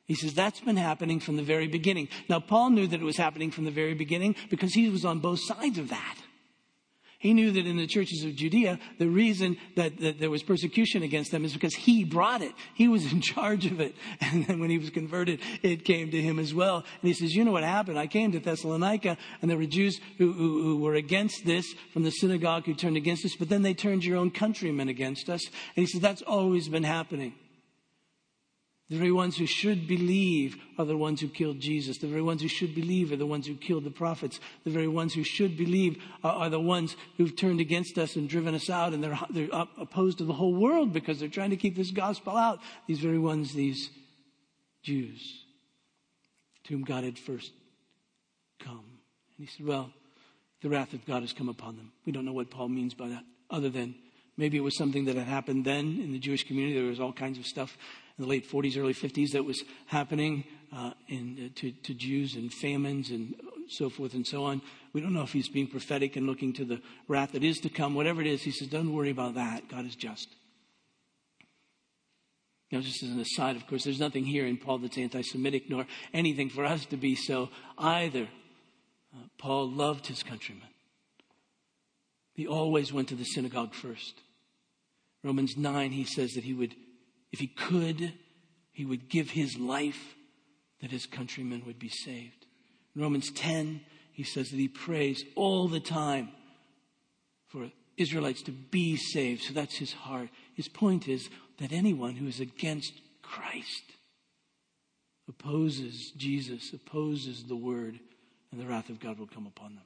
He 0.06 0.14
says 0.14 0.34
that's 0.34 0.60
been 0.60 0.76
happening 0.76 1.18
from 1.18 1.36
the 1.36 1.42
very 1.42 1.66
beginning. 1.66 2.08
Now, 2.28 2.38
Paul 2.38 2.70
knew 2.70 2.86
that 2.86 3.00
it 3.00 3.04
was 3.04 3.16
happening 3.16 3.50
from 3.50 3.64
the 3.64 3.70
very 3.70 3.94
beginning 3.94 4.36
because 4.50 4.74
he 4.74 4.88
was 4.90 5.04
on 5.04 5.20
both 5.20 5.40
sides 5.40 5.78
of 5.78 5.88
that. 5.88 6.16
He 7.24 7.32
knew 7.32 7.52
that 7.52 7.66
in 7.66 7.78
the 7.78 7.86
churches 7.86 8.22
of 8.22 8.36
Judea, 8.36 8.78
the 8.98 9.08
reason 9.08 9.56
that, 9.76 9.96
that, 10.00 10.20
there 10.20 10.28
was 10.28 10.42
persecution 10.42 11.02
against 11.02 11.30
them 11.30 11.42
is 11.42 11.54
because 11.54 11.74
he 11.74 12.04
brought 12.04 12.42
it. 12.42 12.52
He 12.74 12.86
was 12.86 13.10
in 13.12 13.22
charge 13.22 13.64
of 13.64 13.80
it. 13.80 13.94
And 14.20 14.46
then 14.46 14.60
when 14.60 14.68
he 14.68 14.76
was 14.76 14.90
converted, 14.90 15.40
it 15.62 15.86
came 15.86 16.10
to 16.10 16.20
him 16.20 16.38
as 16.38 16.52
well. 16.52 16.76
And 16.76 17.08
he 17.08 17.14
says, 17.14 17.34
you 17.34 17.42
know 17.42 17.52
what 17.52 17.64
happened? 17.64 17.98
I 17.98 18.08
came 18.08 18.32
to 18.32 18.40
Thessalonica 18.40 19.16
and 19.40 19.50
there 19.50 19.56
were 19.56 19.64
Jews 19.64 20.02
who, 20.18 20.32
who, 20.34 20.62
who 20.62 20.76
were 20.76 20.96
against 20.96 21.46
this 21.46 21.72
from 21.94 22.02
the 22.02 22.10
synagogue 22.10 22.66
who 22.66 22.74
turned 22.74 22.98
against 22.98 23.24
us, 23.24 23.34
but 23.38 23.48
then 23.48 23.62
they 23.62 23.72
turned 23.72 24.04
your 24.04 24.18
own 24.18 24.30
countrymen 24.30 24.90
against 24.90 25.30
us. 25.30 25.40
And 25.46 25.82
he 25.82 25.86
says, 25.86 26.02
that's 26.02 26.20
always 26.20 26.68
been 26.68 26.84
happening. 26.84 27.32
The 28.90 28.98
very 28.98 29.12
ones 29.12 29.38
who 29.38 29.46
should 29.46 29.88
believe 29.88 30.56
are 30.78 30.84
the 30.84 30.96
ones 30.96 31.22
who 31.22 31.28
killed 31.28 31.58
Jesus. 31.58 31.98
The 31.98 32.06
very 32.06 32.20
ones 32.20 32.42
who 32.42 32.48
should 32.48 32.74
believe 32.74 33.12
are 33.12 33.16
the 33.16 33.24
ones 33.24 33.46
who 33.46 33.54
killed 33.54 33.84
the 33.84 33.90
prophets. 33.90 34.40
The 34.64 34.70
very 34.70 34.88
ones 34.88 35.14
who 35.14 35.24
should 35.24 35.56
believe 35.56 36.02
are, 36.22 36.32
are 36.34 36.50
the 36.50 36.60
ones 36.60 36.94
who've 37.16 37.34
turned 37.34 37.60
against 37.60 37.96
us 37.96 38.14
and 38.14 38.28
driven 38.28 38.54
us 38.54 38.68
out, 38.68 38.92
and 38.92 39.02
they're, 39.02 39.18
they're 39.30 39.48
opposed 39.78 40.18
to 40.18 40.24
the 40.24 40.34
whole 40.34 40.54
world 40.54 40.92
because 40.92 41.18
they're 41.18 41.28
trying 41.30 41.50
to 41.50 41.56
keep 41.56 41.76
this 41.76 41.92
gospel 41.92 42.36
out. 42.36 42.60
These 42.86 43.00
very 43.00 43.18
ones, 43.18 43.54
these 43.54 43.88
Jews, 44.82 45.44
to 46.64 46.74
whom 46.74 46.84
God 46.84 47.04
had 47.04 47.18
first 47.18 47.52
come. 48.60 48.84
And 49.38 49.46
he 49.48 49.56
said, 49.56 49.66
Well, 49.66 49.90
the 50.60 50.68
wrath 50.68 50.92
of 50.92 51.06
God 51.06 51.22
has 51.22 51.32
come 51.32 51.48
upon 51.48 51.76
them. 51.76 51.92
We 52.04 52.12
don't 52.12 52.26
know 52.26 52.34
what 52.34 52.50
Paul 52.50 52.68
means 52.68 52.92
by 52.92 53.08
that, 53.08 53.24
other 53.48 53.70
than 53.70 53.94
maybe 54.36 54.58
it 54.58 54.62
was 54.62 54.76
something 54.76 55.06
that 55.06 55.16
had 55.16 55.26
happened 55.26 55.64
then 55.64 56.00
in 56.02 56.12
the 56.12 56.18
Jewish 56.18 56.46
community. 56.46 56.78
There 56.78 56.88
was 56.88 57.00
all 57.00 57.14
kinds 57.14 57.38
of 57.38 57.46
stuff 57.46 57.78
in 58.18 58.24
the 58.24 58.30
late 58.30 58.48
40s, 58.48 58.78
early 58.78 58.94
50s 58.94 59.32
that 59.32 59.44
was 59.44 59.62
happening 59.86 60.44
uh, 60.72 60.92
in, 61.08 61.50
uh, 61.50 61.60
to, 61.60 61.72
to 61.72 61.94
Jews 61.94 62.34
and 62.34 62.52
famines 62.52 63.10
and 63.10 63.34
so 63.68 63.88
forth 63.88 64.14
and 64.14 64.26
so 64.26 64.44
on. 64.44 64.62
We 64.92 65.00
don't 65.00 65.12
know 65.12 65.22
if 65.22 65.32
he's 65.32 65.48
being 65.48 65.66
prophetic 65.66 66.16
and 66.16 66.26
looking 66.26 66.52
to 66.54 66.64
the 66.64 66.80
wrath 67.08 67.32
that 67.32 67.42
is 67.42 67.58
to 67.60 67.68
come. 67.68 67.94
Whatever 67.94 68.20
it 68.20 68.26
is, 68.26 68.42
he 68.42 68.50
says, 68.50 68.68
don't 68.68 68.92
worry 68.92 69.10
about 69.10 69.34
that. 69.34 69.68
God 69.68 69.86
is 69.86 69.96
just. 69.96 70.28
You 72.70 72.78
know, 72.78 72.84
just 72.84 73.02
as 73.02 73.10
an 73.10 73.20
aside, 73.20 73.56
of 73.56 73.66
course, 73.66 73.84
there's 73.84 74.00
nothing 74.00 74.24
here 74.24 74.46
in 74.46 74.56
Paul 74.56 74.78
that's 74.78 74.98
anti 74.98 75.22
Semitic 75.22 75.68
nor 75.68 75.86
anything 76.12 76.50
for 76.50 76.64
us 76.64 76.86
to 76.86 76.96
be 76.96 77.14
so 77.14 77.50
either. 77.78 78.28
Uh, 79.14 79.26
Paul 79.38 79.70
loved 79.70 80.06
his 80.06 80.22
countrymen. 80.22 80.68
He 82.32 82.48
always 82.48 82.92
went 82.92 83.08
to 83.08 83.14
the 83.14 83.24
synagogue 83.24 83.74
first. 83.74 84.14
Romans 85.22 85.56
9, 85.56 85.92
he 85.92 86.04
says 86.04 86.32
that 86.32 86.44
he 86.44 86.52
would 86.52 86.74
if 87.34 87.40
he 87.40 87.48
could, 87.48 88.12
he 88.70 88.84
would 88.84 89.08
give 89.08 89.30
his 89.30 89.58
life 89.58 90.14
that 90.80 90.92
his 90.92 91.04
countrymen 91.04 91.64
would 91.66 91.80
be 91.80 91.88
saved. 91.88 92.46
In 92.94 93.02
Romans 93.02 93.32
10, 93.32 93.80
he 94.12 94.22
says 94.22 94.50
that 94.50 94.56
he 94.56 94.68
prays 94.68 95.24
all 95.34 95.66
the 95.66 95.80
time 95.80 96.28
for 97.48 97.72
Israelites 97.96 98.40
to 98.42 98.52
be 98.52 98.96
saved. 98.96 99.42
So 99.42 99.52
that's 99.52 99.78
his 99.78 99.92
heart. 99.92 100.28
His 100.54 100.68
point 100.68 101.08
is 101.08 101.28
that 101.58 101.72
anyone 101.72 102.14
who 102.14 102.28
is 102.28 102.38
against 102.38 102.92
Christ 103.20 103.82
opposes 105.28 106.12
Jesus, 106.16 106.72
opposes 106.72 107.46
the 107.48 107.56
word, 107.56 107.98
and 108.52 108.60
the 108.60 108.66
wrath 108.66 108.90
of 108.90 109.00
God 109.00 109.18
will 109.18 109.26
come 109.26 109.48
upon 109.48 109.74
them. 109.74 109.84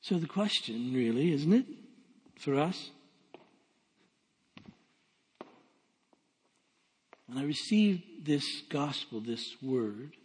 So 0.00 0.18
the 0.18 0.26
question, 0.26 0.92
really, 0.92 1.32
isn't 1.32 1.52
it? 1.52 1.66
For 2.40 2.58
us. 2.58 2.90
When 7.26 7.38
I 7.38 7.44
received 7.44 8.24
this 8.24 8.62
gospel, 8.68 9.20
this 9.20 9.56
word, 9.62 10.16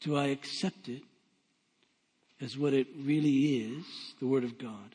do 0.00 0.16
I 0.16 0.26
accept 0.26 0.88
it 0.88 1.02
as 2.40 2.56
what 2.58 2.74
it 2.74 2.86
really 2.96 3.62
is, 3.62 3.84
the 4.20 4.26
Word 4.26 4.44
of 4.44 4.58
God, 4.58 4.94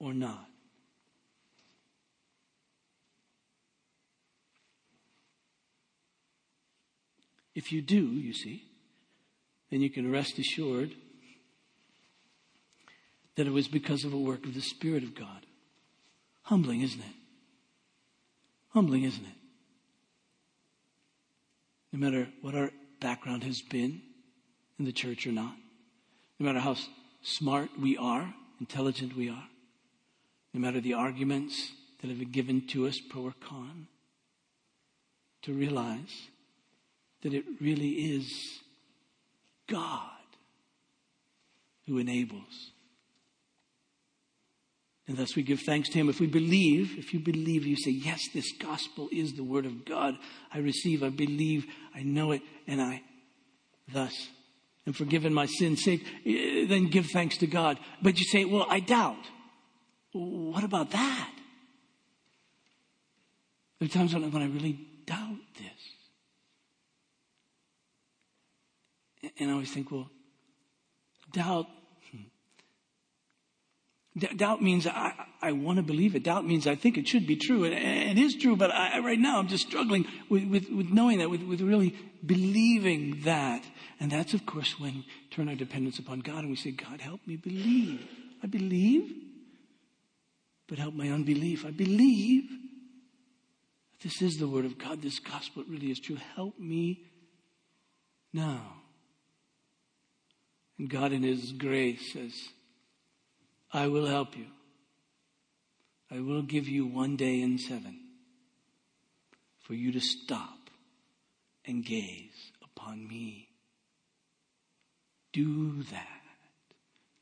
or 0.00 0.14
not? 0.14 0.48
If 7.54 7.70
you 7.70 7.82
do, 7.82 8.00
you 8.00 8.32
see, 8.32 8.64
then 9.70 9.80
you 9.80 9.90
can 9.90 10.10
rest 10.10 10.38
assured 10.38 10.92
that 13.36 13.46
it 13.46 13.52
was 13.52 13.68
because 13.68 14.04
of 14.04 14.12
a 14.12 14.18
work 14.18 14.44
of 14.44 14.54
the 14.54 14.60
Spirit 14.60 15.02
of 15.02 15.14
God. 15.14 15.46
Humbling, 16.42 16.82
isn't 16.82 17.00
it? 17.00 17.16
Humbling, 18.70 19.04
isn't 19.04 19.24
it? 19.24 19.36
No 21.92 21.98
matter 21.98 22.28
what 22.42 22.54
our 22.54 22.70
background 23.00 23.44
has 23.44 23.60
been 23.62 24.02
in 24.78 24.84
the 24.84 24.92
church 24.92 25.26
or 25.26 25.32
not, 25.32 25.54
no 26.38 26.46
matter 26.46 26.60
how 26.60 26.76
smart 27.22 27.70
we 27.80 27.96
are, 27.96 28.34
intelligent 28.60 29.16
we 29.16 29.28
are, 29.28 29.48
no 30.52 30.60
matter 30.60 30.80
the 30.80 30.94
arguments 30.94 31.72
that 32.00 32.08
have 32.08 32.18
been 32.18 32.30
given 32.30 32.66
to 32.68 32.86
us 32.86 33.00
pro 33.00 33.22
or 33.22 33.34
con, 33.40 33.86
to 35.42 35.52
realize 35.52 36.28
that 37.22 37.32
it 37.32 37.44
really 37.60 37.90
is 37.90 38.60
God 39.66 40.10
who 41.86 41.98
enables. 41.98 42.72
And 45.06 45.18
thus 45.18 45.36
we 45.36 45.42
give 45.42 45.60
thanks 45.60 45.90
to 45.90 45.98
him. 45.98 46.08
If 46.08 46.18
we 46.18 46.26
believe, 46.26 46.96
if 46.96 47.12
you 47.12 47.20
believe, 47.20 47.66
you 47.66 47.76
say, 47.76 47.90
Yes, 47.90 48.20
this 48.32 48.50
gospel 48.58 49.08
is 49.12 49.34
the 49.34 49.44
word 49.44 49.66
of 49.66 49.84
God. 49.84 50.16
I 50.52 50.58
receive, 50.58 51.02
I 51.02 51.10
believe, 51.10 51.66
I 51.94 52.02
know 52.02 52.32
it, 52.32 52.40
and 52.66 52.80
I 52.80 53.02
thus 53.92 54.14
am 54.86 54.94
forgiven 54.94 55.34
my 55.34 55.46
sins. 55.46 55.84
Say, 55.84 56.00
eh, 56.24 56.66
then 56.66 56.88
give 56.88 57.06
thanks 57.06 57.36
to 57.38 57.46
God. 57.46 57.78
But 58.00 58.18
you 58.18 58.24
say, 58.24 58.46
Well, 58.46 58.66
I 58.68 58.80
doubt. 58.80 59.26
What 60.12 60.64
about 60.64 60.92
that? 60.92 61.30
There 63.78 63.86
are 63.86 63.90
times 63.90 64.14
when 64.14 64.24
I 64.24 64.46
really 64.46 64.78
doubt 65.04 65.36
this. 65.58 65.93
And 69.38 69.50
I 69.50 69.52
always 69.52 69.72
think, 69.72 69.90
well, 69.90 70.10
doubt 71.32 71.66
hmm. 72.10 72.18
D- 74.16 74.34
doubt 74.36 74.62
means 74.62 74.86
I, 74.86 75.12
I 75.42 75.52
want 75.52 75.76
to 75.78 75.82
believe 75.82 76.14
it. 76.14 76.22
Doubt 76.22 76.46
means 76.46 76.66
I 76.66 76.74
think 76.74 76.96
it 76.96 77.08
should 77.08 77.26
be 77.26 77.36
true. 77.36 77.64
And 77.64 78.18
it 78.18 78.22
is 78.22 78.34
true, 78.36 78.56
but 78.56 78.70
I, 78.70 79.00
right 79.00 79.18
now 79.18 79.38
I'm 79.38 79.48
just 79.48 79.66
struggling 79.66 80.06
with, 80.28 80.44
with, 80.44 80.70
with 80.70 80.90
knowing 80.90 81.18
that, 81.18 81.30
with, 81.30 81.42
with 81.42 81.60
really 81.60 81.96
believing 82.24 83.22
that. 83.24 83.64
And 84.00 84.10
that's, 84.10 84.34
of 84.34 84.46
course, 84.46 84.78
when 84.78 84.94
we 84.94 85.06
turn 85.30 85.48
our 85.48 85.54
dependence 85.54 85.98
upon 85.98 86.20
God 86.20 86.38
and 86.40 86.50
we 86.50 86.56
say, 86.56 86.70
God, 86.70 87.00
help 87.00 87.26
me 87.26 87.36
believe. 87.36 88.00
I 88.42 88.46
believe, 88.46 89.10
but 90.68 90.78
help 90.78 90.94
my 90.94 91.08
unbelief. 91.08 91.64
I 91.64 91.70
believe 91.70 92.44
this 94.02 94.20
is 94.20 94.36
the 94.36 94.46
Word 94.46 94.66
of 94.66 94.76
God. 94.76 95.00
This 95.00 95.18
gospel 95.18 95.64
really 95.66 95.90
is 95.90 95.98
true. 95.98 96.18
Help 96.36 96.58
me 96.58 97.06
now. 98.34 98.83
And 100.78 100.90
God, 100.90 101.12
in 101.12 101.22
His 101.22 101.52
grace, 101.52 102.12
says, 102.12 102.32
I 103.72 103.88
will 103.88 104.06
help 104.06 104.36
you. 104.36 104.46
I 106.10 106.20
will 106.20 106.42
give 106.42 106.68
you 106.68 106.86
one 106.86 107.16
day 107.16 107.40
in 107.40 107.58
seven 107.58 107.98
for 109.62 109.74
you 109.74 109.92
to 109.92 110.00
stop 110.00 110.70
and 111.66 111.84
gaze 111.84 112.52
upon 112.62 113.08
me. 113.08 113.48
Do 115.32 115.82
that. 115.84 116.08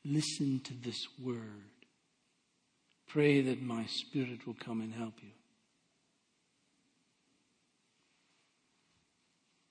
Listen 0.05 0.61
to 0.65 0.75
this 0.75 1.07
word. 1.23 1.71
Pray 3.07 3.41
that 3.43 3.63
my 3.63 3.87
spirit 3.87 4.47
will 4.47 4.57
come 4.59 4.81
and 4.81 4.93
help 4.93 5.15
you. 5.23 5.31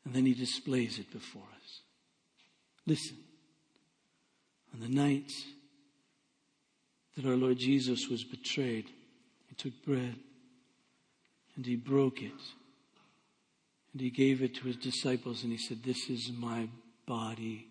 And 0.06 0.14
then 0.14 0.26
he 0.26 0.34
displays 0.34 0.98
it 0.98 1.12
before 1.12 1.48
us. 1.56 1.82
Listen. 2.88 3.18
On 4.74 4.80
the 4.80 4.90
night 4.90 5.32
that 7.16 7.26
our 7.26 7.36
Lord 7.36 7.58
Jesus 7.58 8.08
was 8.10 8.24
betrayed. 8.24 8.86
He 9.50 9.56
took 9.56 9.84
bread 9.86 10.16
and 11.56 11.66
he 11.66 11.76
broke 11.76 12.22
it 12.22 12.32
and 13.92 14.02
he 14.02 14.10
gave 14.10 14.42
it 14.42 14.56
to 14.56 14.64
his 14.64 14.78
disciples 14.78 15.44
and 15.44 15.52
he 15.52 15.58
said, 15.58 15.84
This 15.84 16.10
is 16.10 16.32
my 16.38 16.70
body, 17.06 17.68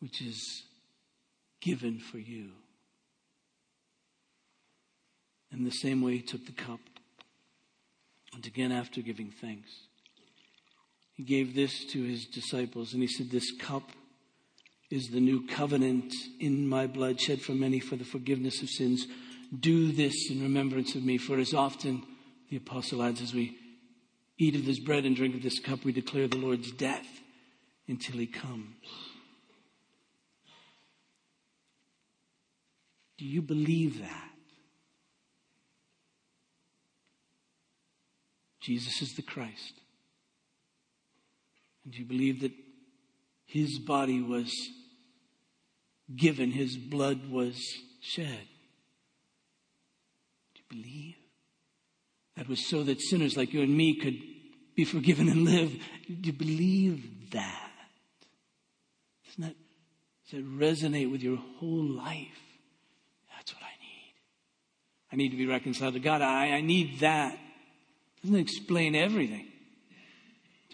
which 0.00 0.20
is 0.20 0.64
given 1.60 1.98
for 1.98 2.18
you. 2.18 2.50
In 5.52 5.64
the 5.64 5.70
same 5.70 6.02
way, 6.02 6.16
he 6.16 6.22
took 6.22 6.44
the 6.44 6.52
cup. 6.52 6.80
And 8.34 8.44
again, 8.44 8.72
after 8.72 9.00
giving 9.00 9.30
thanks, 9.30 9.70
he 11.14 11.22
gave 11.22 11.54
this 11.54 11.84
to 11.86 12.02
his 12.02 12.26
disciples 12.26 12.92
and 12.92 13.00
he 13.00 13.08
said, 13.08 13.30
This 13.30 13.52
cup 13.52 13.88
is 14.90 15.08
the 15.08 15.20
new 15.20 15.46
covenant 15.46 16.12
in 16.38 16.68
my 16.68 16.86
blood 16.86 17.20
shed 17.20 17.40
for 17.42 17.52
many 17.52 17.80
for 17.80 17.96
the 17.96 18.04
forgiveness 18.04 18.62
of 18.62 18.70
sins. 18.70 19.06
Do 19.58 19.90
this 19.90 20.30
in 20.30 20.42
remembrance 20.42 20.94
of 20.94 21.04
me. 21.04 21.18
For 21.18 21.38
as 21.38 21.54
often, 21.54 22.04
the 22.50 22.56
apostle 22.56 23.02
adds, 23.02 23.20
as 23.20 23.34
we 23.34 23.56
eat 24.38 24.54
of 24.54 24.64
this 24.64 24.78
bread 24.78 25.04
and 25.04 25.16
drink 25.16 25.34
of 25.34 25.42
this 25.42 25.58
cup, 25.58 25.84
we 25.84 25.92
declare 25.92 26.28
the 26.28 26.36
Lord's 26.36 26.70
death 26.70 27.06
until 27.88 28.18
he 28.18 28.26
comes. 28.26 28.74
Do 33.18 33.24
you 33.24 33.42
believe 33.42 34.00
that? 34.00 34.30
Jesus 38.60 39.00
is 39.00 39.14
the 39.14 39.22
Christ. 39.22 39.74
And 41.84 41.92
do 41.92 42.00
you 42.00 42.04
believe 42.04 42.40
that 42.40 42.52
his 43.46 43.78
body 43.78 44.20
was 44.20 44.52
given, 46.14 46.50
his 46.50 46.76
blood 46.76 47.30
was 47.30 47.56
shed. 48.00 48.46
Do 50.54 50.60
you 50.60 50.82
believe? 50.82 51.14
That 52.36 52.48
was 52.48 52.68
so 52.68 52.82
that 52.82 53.00
sinners 53.00 53.36
like 53.36 53.54
you 53.54 53.62
and 53.62 53.74
me 53.74 53.94
could 53.94 54.18
be 54.74 54.84
forgiven 54.84 55.28
and 55.28 55.44
live. 55.44 55.72
Do 56.06 56.14
you 56.22 56.32
believe 56.32 57.30
that? 57.30 57.70
Doesn't 59.24 59.44
that, 59.44 59.56
does 60.30 60.32
that 60.32 60.58
resonate 60.58 61.10
with 61.10 61.22
your 61.22 61.38
whole 61.58 61.84
life? 61.84 62.42
That's 63.34 63.54
what 63.54 63.62
I 63.62 63.72
need. 63.80 64.14
I 65.12 65.16
need 65.16 65.30
to 65.30 65.36
be 65.36 65.46
reconciled 65.46 65.94
to 65.94 66.00
God. 66.00 66.20
I, 66.20 66.50
I 66.50 66.60
need 66.60 67.00
that. 67.00 67.38
Doesn't 68.22 68.36
explain 68.36 68.94
everything 68.94 69.46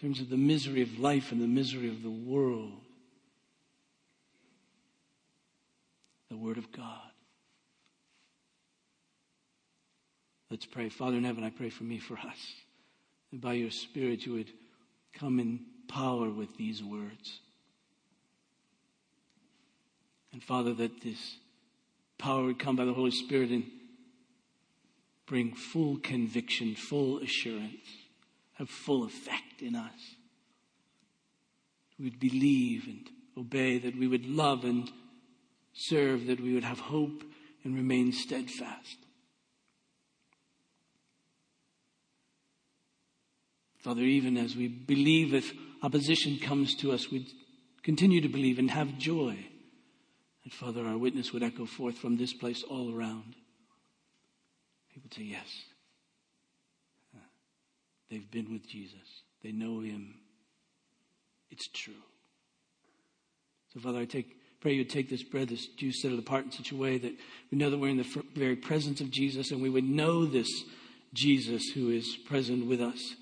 in 0.03 0.09
terms 0.09 0.19
of 0.19 0.29
the 0.29 0.35
misery 0.35 0.81
of 0.81 0.99
life 0.99 1.31
and 1.31 1.39
the 1.39 1.47
misery 1.47 1.87
of 1.87 2.03
the 2.03 2.09
world. 2.09 2.73
The 6.29 6.35
Word 6.35 6.57
of 6.57 6.73
God. 6.73 6.99
Let's 10.51 10.65
pray. 10.65 10.89
Father 10.89 11.15
in 11.15 11.23
heaven, 11.23 11.45
I 11.45 11.51
pray 11.51 11.69
for 11.69 11.85
me, 11.85 11.99
for 11.99 12.17
us. 12.17 12.53
That 13.31 13.39
by 13.39 13.53
your 13.53 13.71
Spirit 13.71 14.25
you 14.25 14.33
would 14.33 14.51
come 15.13 15.39
in 15.39 15.61
power 15.87 16.29
with 16.29 16.57
these 16.57 16.83
words. 16.83 17.39
And 20.33 20.43
Father, 20.43 20.73
that 20.73 21.01
this 21.01 21.37
power 22.17 22.43
would 22.43 22.59
come 22.59 22.75
by 22.75 22.83
the 22.83 22.93
Holy 22.93 23.11
Spirit 23.11 23.51
and 23.51 23.63
bring 25.27 25.53
full 25.53 25.95
conviction, 25.95 26.75
full 26.75 27.19
assurance 27.19 28.02
have 28.53 28.69
full 28.69 29.03
effect 29.03 29.61
in 29.61 29.75
us. 29.75 30.15
We 31.97 32.05
would 32.05 32.19
believe 32.19 32.85
and 32.87 33.09
obey, 33.37 33.77
that 33.79 33.97
we 33.97 34.07
would 34.07 34.25
love 34.25 34.63
and 34.63 34.91
serve, 35.73 36.27
that 36.27 36.39
we 36.39 36.53
would 36.53 36.63
have 36.63 36.79
hope 36.79 37.23
and 37.63 37.75
remain 37.75 38.11
steadfast. 38.11 38.97
Father, 43.79 44.01
even 44.01 44.37
as 44.37 44.55
we 44.55 44.67
believe 44.67 45.33
if 45.33 45.53
opposition 45.81 46.37
comes 46.39 46.73
to 46.75 46.93
us, 46.93 47.11
we 47.11 47.27
continue 47.83 48.21
to 48.21 48.29
believe 48.29 48.57
and 48.57 48.71
have 48.71 48.97
joy. 48.97 49.37
And 50.43 50.53
Father, 50.53 50.85
our 50.85 50.97
witness 50.97 51.33
would 51.33 51.43
echo 51.43 51.65
forth 51.65 51.97
from 51.97 52.17
this 52.17 52.33
place 52.33 52.63
all 52.63 52.95
around. 52.95 53.35
People 54.93 55.09
say, 55.13 55.23
Yes, 55.23 55.47
They've 58.13 58.29
been 58.29 58.53
with 58.53 58.69
Jesus. 58.69 59.23
They 59.43 59.51
know 59.51 59.79
him. 59.79 60.13
It's 61.49 61.67
true. 61.67 61.95
So, 63.73 63.79
Father, 63.79 63.97
I 63.97 64.05
take, 64.05 64.37
pray 64.61 64.73
you 64.73 64.83
take 64.83 65.09
this 65.09 65.23
bread, 65.23 65.49
this 65.49 65.65
juice, 65.65 65.99
set 65.99 66.11
it 66.11 66.19
apart 66.19 66.45
in 66.45 66.51
such 66.51 66.71
a 66.71 66.75
way 66.75 66.99
that 66.99 67.11
we 67.51 67.57
know 67.57 67.71
that 67.71 67.79
we're 67.79 67.89
in 67.89 67.97
the 67.97 68.23
very 68.35 68.55
presence 68.55 69.01
of 69.01 69.09
Jesus 69.09 69.49
and 69.49 69.63
we 69.63 69.69
would 69.71 69.83
know 69.83 70.27
this 70.27 70.47
Jesus 71.15 71.69
who 71.73 71.89
is 71.89 72.15
present 72.27 72.67
with 72.67 72.81
us. 72.81 73.15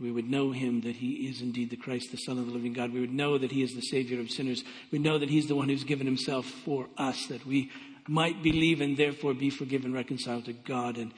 We 0.00 0.10
would 0.10 0.28
know 0.28 0.50
him 0.50 0.80
that 0.80 0.96
he 0.96 1.28
is 1.28 1.40
indeed 1.40 1.70
the 1.70 1.76
Christ, 1.76 2.10
the 2.10 2.16
Son 2.16 2.36
of 2.36 2.46
the 2.46 2.52
living 2.52 2.72
God. 2.72 2.92
We 2.92 3.00
would 3.00 3.14
know 3.14 3.38
that 3.38 3.52
he 3.52 3.62
is 3.62 3.76
the 3.76 3.80
Savior 3.80 4.20
of 4.20 4.32
sinners. 4.32 4.64
We 4.90 4.98
know 4.98 5.18
that 5.18 5.30
he's 5.30 5.46
the 5.46 5.54
one 5.54 5.68
who's 5.68 5.84
given 5.84 6.06
himself 6.08 6.46
for 6.46 6.88
us, 6.96 7.26
that 7.28 7.46
we 7.46 7.70
might 8.08 8.42
believe 8.42 8.80
and 8.80 8.96
therefore 8.96 9.34
be 9.34 9.50
forgiven, 9.50 9.92
reconciled 9.92 10.46
to 10.46 10.52
God, 10.52 10.96
and 10.96 11.14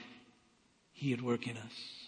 he 0.93 1.15
at 1.15 1.23
work 1.23 1.47
in 1.47 1.57
us. 1.57 2.00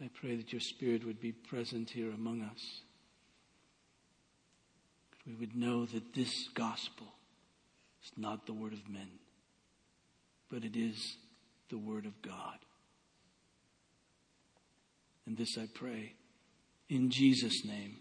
I 0.00 0.08
pray 0.20 0.36
that 0.36 0.52
your 0.52 0.60
Spirit 0.60 1.04
would 1.04 1.20
be 1.20 1.32
present 1.32 1.90
here 1.90 2.10
among 2.10 2.42
us. 2.42 2.82
We 5.26 5.34
would 5.34 5.56
know 5.56 5.86
that 5.86 6.14
this 6.14 6.48
gospel 6.54 7.06
is 8.04 8.12
not 8.16 8.46
the 8.46 8.52
word 8.52 8.72
of 8.72 8.88
men, 8.88 9.10
but 10.50 10.64
it 10.64 10.76
is 10.76 11.16
the 11.68 11.78
word 11.78 12.06
of 12.06 12.22
God. 12.22 12.58
And 15.26 15.36
this 15.36 15.58
I 15.58 15.66
pray 15.74 16.14
in 16.88 17.10
Jesus' 17.10 17.64
name. 17.64 17.98